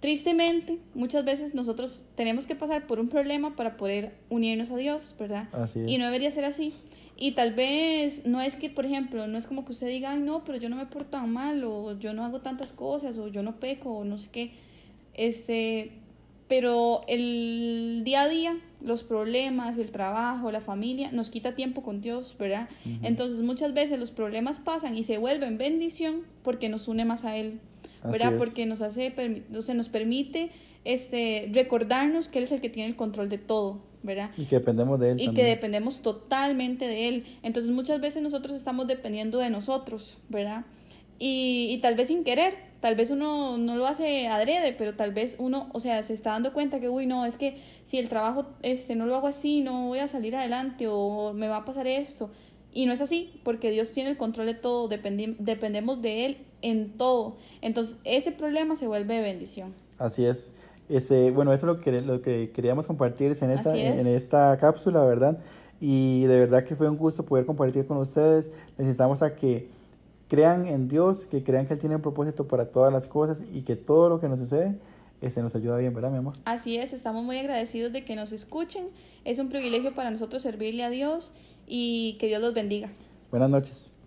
Tristemente, 0.00 0.78
muchas 0.94 1.24
veces 1.24 1.54
nosotros 1.54 2.04
tenemos 2.14 2.46
que 2.46 2.54
pasar 2.54 2.86
por 2.86 3.00
un 3.00 3.08
problema 3.08 3.56
para 3.56 3.76
poder 3.76 4.14
unirnos 4.28 4.70
a 4.70 4.76
Dios, 4.76 5.14
¿verdad? 5.18 5.48
Así 5.52 5.80
es. 5.80 5.88
Y 5.88 5.98
no 5.98 6.04
debería 6.04 6.30
ser 6.30 6.44
así. 6.44 6.72
Y 7.16 7.32
tal 7.32 7.54
vez 7.54 8.26
no 8.26 8.40
es 8.40 8.54
que, 8.54 8.70
por 8.70 8.86
ejemplo, 8.86 9.26
no 9.26 9.38
es 9.38 9.46
como 9.46 9.64
que 9.64 9.72
usted 9.72 9.88
diga, 9.88 10.12
ay, 10.12 10.20
no, 10.20 10.44
pero 10.44 10.58
yo 10.58 10.68
no 10.68 10.76
me 10.76 10.86
porto 10.86 11.10
tan 11.10 11.32
mal, 11.32 11.64
o 11.64 11.98
yo 11.98 12.12
no 12.12 12.24
hago 12.24 12.42
tantas 12.42 12.72
cosas, 12.72 13.18
o 13.18 13.26
yo 13.26 13.42
no 13.42 13.58
peco, 13.58 13.90
o 13.90 14.04
no 14.04 14.18
sé 14.18 14.28
qué. 14.30 14.52
Este, 15.14 15.92
pero 16.48 17.04
el 17.08 18.02
día 18.04 18.22
a 18.22 18.28
día, 18.28 18.58
los 18.80 19.02
problemas, 19.02 19.76
el 19.76 19.90
trabajo, 19.90 20.50
la 20.50 20.62
familia, 20.62 21.12
nos 21.12 21.28
quita 21.28 21.54
tiempo 21.54 21.82
con 21.82 22.00
Dios, 22.00 22.34
¿verdad? 22.38 22.68
Entonces 23.02 23.40
muchas 23.40 23.74
veces 23.74 24.00
los 24.00 24.10
problemas 24.10 24.58
pasan 24.58 24.96
y 24.96 25.04
se 25.04 25.18
vuelven 25.18 25.58
bendición 25.58 26.22
porque 26.42 26.70
nos 26.70 26.88
une 26.88 27.04
más 27.04 27.26
a 27.26 27.36
Él, 27.36 27.60
¿verdad? 28.02 28.34
Porque 28.38 28.64
nos 28.64 28.80
hace, 28.80 29.14
o 29.14 29.74
nos 29.74 29.88
permite 29.90 30.50
este, 30.84 31.50
recordarnos 31.52 32.28
que 32.28 32.38
Él 32.38 32.44
es 32.44 32.52
el 32.52 32.62
que 32.62 32.70
tiene 32.70 32.88
el 32.88 32.96
control 32.96 33.28
de 33.28 33.38
todo, 33.38 33.82
¿verdad? 34.02 34.30
Y 34.38 34.46
que 34.46 34.56
dependemos 34.56 34.98
de 35.00 35.10
Él. 35.12 35.20
Y 35.20 35.34
que 35.34 35.44
dependemos 35.44 36.00
totalmente 36.00 36.86
de 36.86 37.08
Él. 37.08 37.26
Entonces 37.42 37.70
muchas 37.70 38.00
veces 38.00 38.22
nosotros 38.22 38.56
estamos 38.56 38.86
dependiendo 38.86 39.38
de 39.38 39.50
nosotros, 39.50 40.16
¿verdad? 40.30 40.64
Y, 41.18 41.66
y 41.70 41.78
tal 41.82 41.94
vez 41.94 42.08
sin 42.08 42.24
querer, 42.24 42.67
tal 42.80 42.94
vez 42.94 43.10
uno 43.10 43.58
no 43.58 43.76
lo 43.76 43.86
hace 43.86 44.28
adrede, 44.28 44.74
pero 44.76 44.94
tal 44.94 45.12
vez 45.12 45.36
uno, 45.38 45.68
o 45.72 45.80
sea, 45.80 46.02
se 46.02 46.12
está 46.12 46.30
dando 46.30 46.52
cuenta 46.52 46.80
que, 46.80 46.88
uy, 46.88 47.06
no, 47.06 47.24
es 47.24 47.36
que 47.36 47.56
si 47.84 47.98
el 47.98 48.08
trabajo 48.08 48.46
este, 48.62 48.94
no 48.94 49.06
lo 49.06 49.16
hago 49.16 49.26
así, 49.26 49.62
no 49.62 49.88
voy 49.88 49.98
a 49.98 50.08
salir 50.08 50.36
adelante 50.36 50.86
o 50.88 51.32
me 51.32 51.48
va 51.48 51.58
a 51.58 51.64
pasar 51.64 51.86
esto. 51.86 52.30
Y 52.72 52.86
no 52.86 52.92
es 52.92 53.00
así, 53.00 53.40
porque 53.44 53.70
Dios 53.70 53.92
tiene 53.92 54.10
el 54.10 54.16
control 54.16 54.46
de 54.46 54.54
todo, 54.54 54.88
dependemos 54.88 56.02
de 56.02 56.26
Él 56.26 56.38
en 56.62 56.96
todo. 56.96 57.36
Entonces, 57.62 57.96
ese 58.04 58.30
problema 58.30 58.76
se 58.76 58.86
vuelve 58.86 59.20
bendición. 59.20 59.72
Así 59.98 60.24
es. 60.24 60.52
Ese, 60.88 61.30
bueno, 61.32 61.52
eso 61.52 61.70
es 61.70 61.76
lo 61.76 61.80
que, 61.80 62.00
lo 62.00 62.22
que 62.22 62.50
queríamos 62.50 62.86
compartir 62.86 63.36
en 63.40 63.50
esta, 63.50 63.76
en 63.76 64.06
esta 64.06 64.56
cápsula, 64.58 65.04
¿verdad? 65.04 65.38
Y 65.80 66.24
de 66.24 66.40
verdad 66.40 66.64
que 66.64 66.74
fue 66.76 66.88
un 66.88 66.96
gusto 66.96 67.24
poder 67.24 67.46
compartir 67.46 67.86
con 67.86 67.98
ustedes. 67.98 68.52
Necesitamos 68.76 69.22
a 69.22 69.34
que 69.34 69.68
crean 70.28 70.66
en 70.66 70.88
Dios, 70.88 71.26
que 71.26 71.42
crean 71.42 71.66
que 71.66 71.74
Él 71.74 71.78
tiene 71.78 71.96
un 71.96 72.02
propósito 72.02 72.46
para 72.46 72.70
todas 72.70 72.92
las 72.92 73.08
cosas 73.08 73.42
y 73.52 73.62
que 73.62 73.76
todo 73.76 74.08
lo 74.08 74.20
que 74.20 74.28
nos 74.28 74.38
sucede 74.38 74.78
se 75.30 75.42
nos 75.42 75.54
ayuda 75.56 75.78
bien, 75.78 75.92
¿verdad, 75.94 76.10
mi 76.10 76.18
amor? 76.18 76.34
Así 76.44 76.76
es, 76.76 76.92
estamos 76.92 77.24
muy 77.24 77.38
agradecidos 77.38 77.92
de 77.92 78.04
que 78.04 78.14
nos 78.14 78.32
escuchen. 78.32 78.88
Es 79.24 79.38
un 79.38 79.48
privilegio 79.48 79.94
para 79.94 80.10
nosotros 80.10 80.42
servirle 80.42 80.84
a 80.84 80.90
Dios 80.90 81.32
y 81.66 82.16
que 82.20 82.28
Dios 82.28 82.40
los 82.40 82.54
bendiga. 82.54 82.88
Buenas 83.30 83.50
noches. 83.50 83.97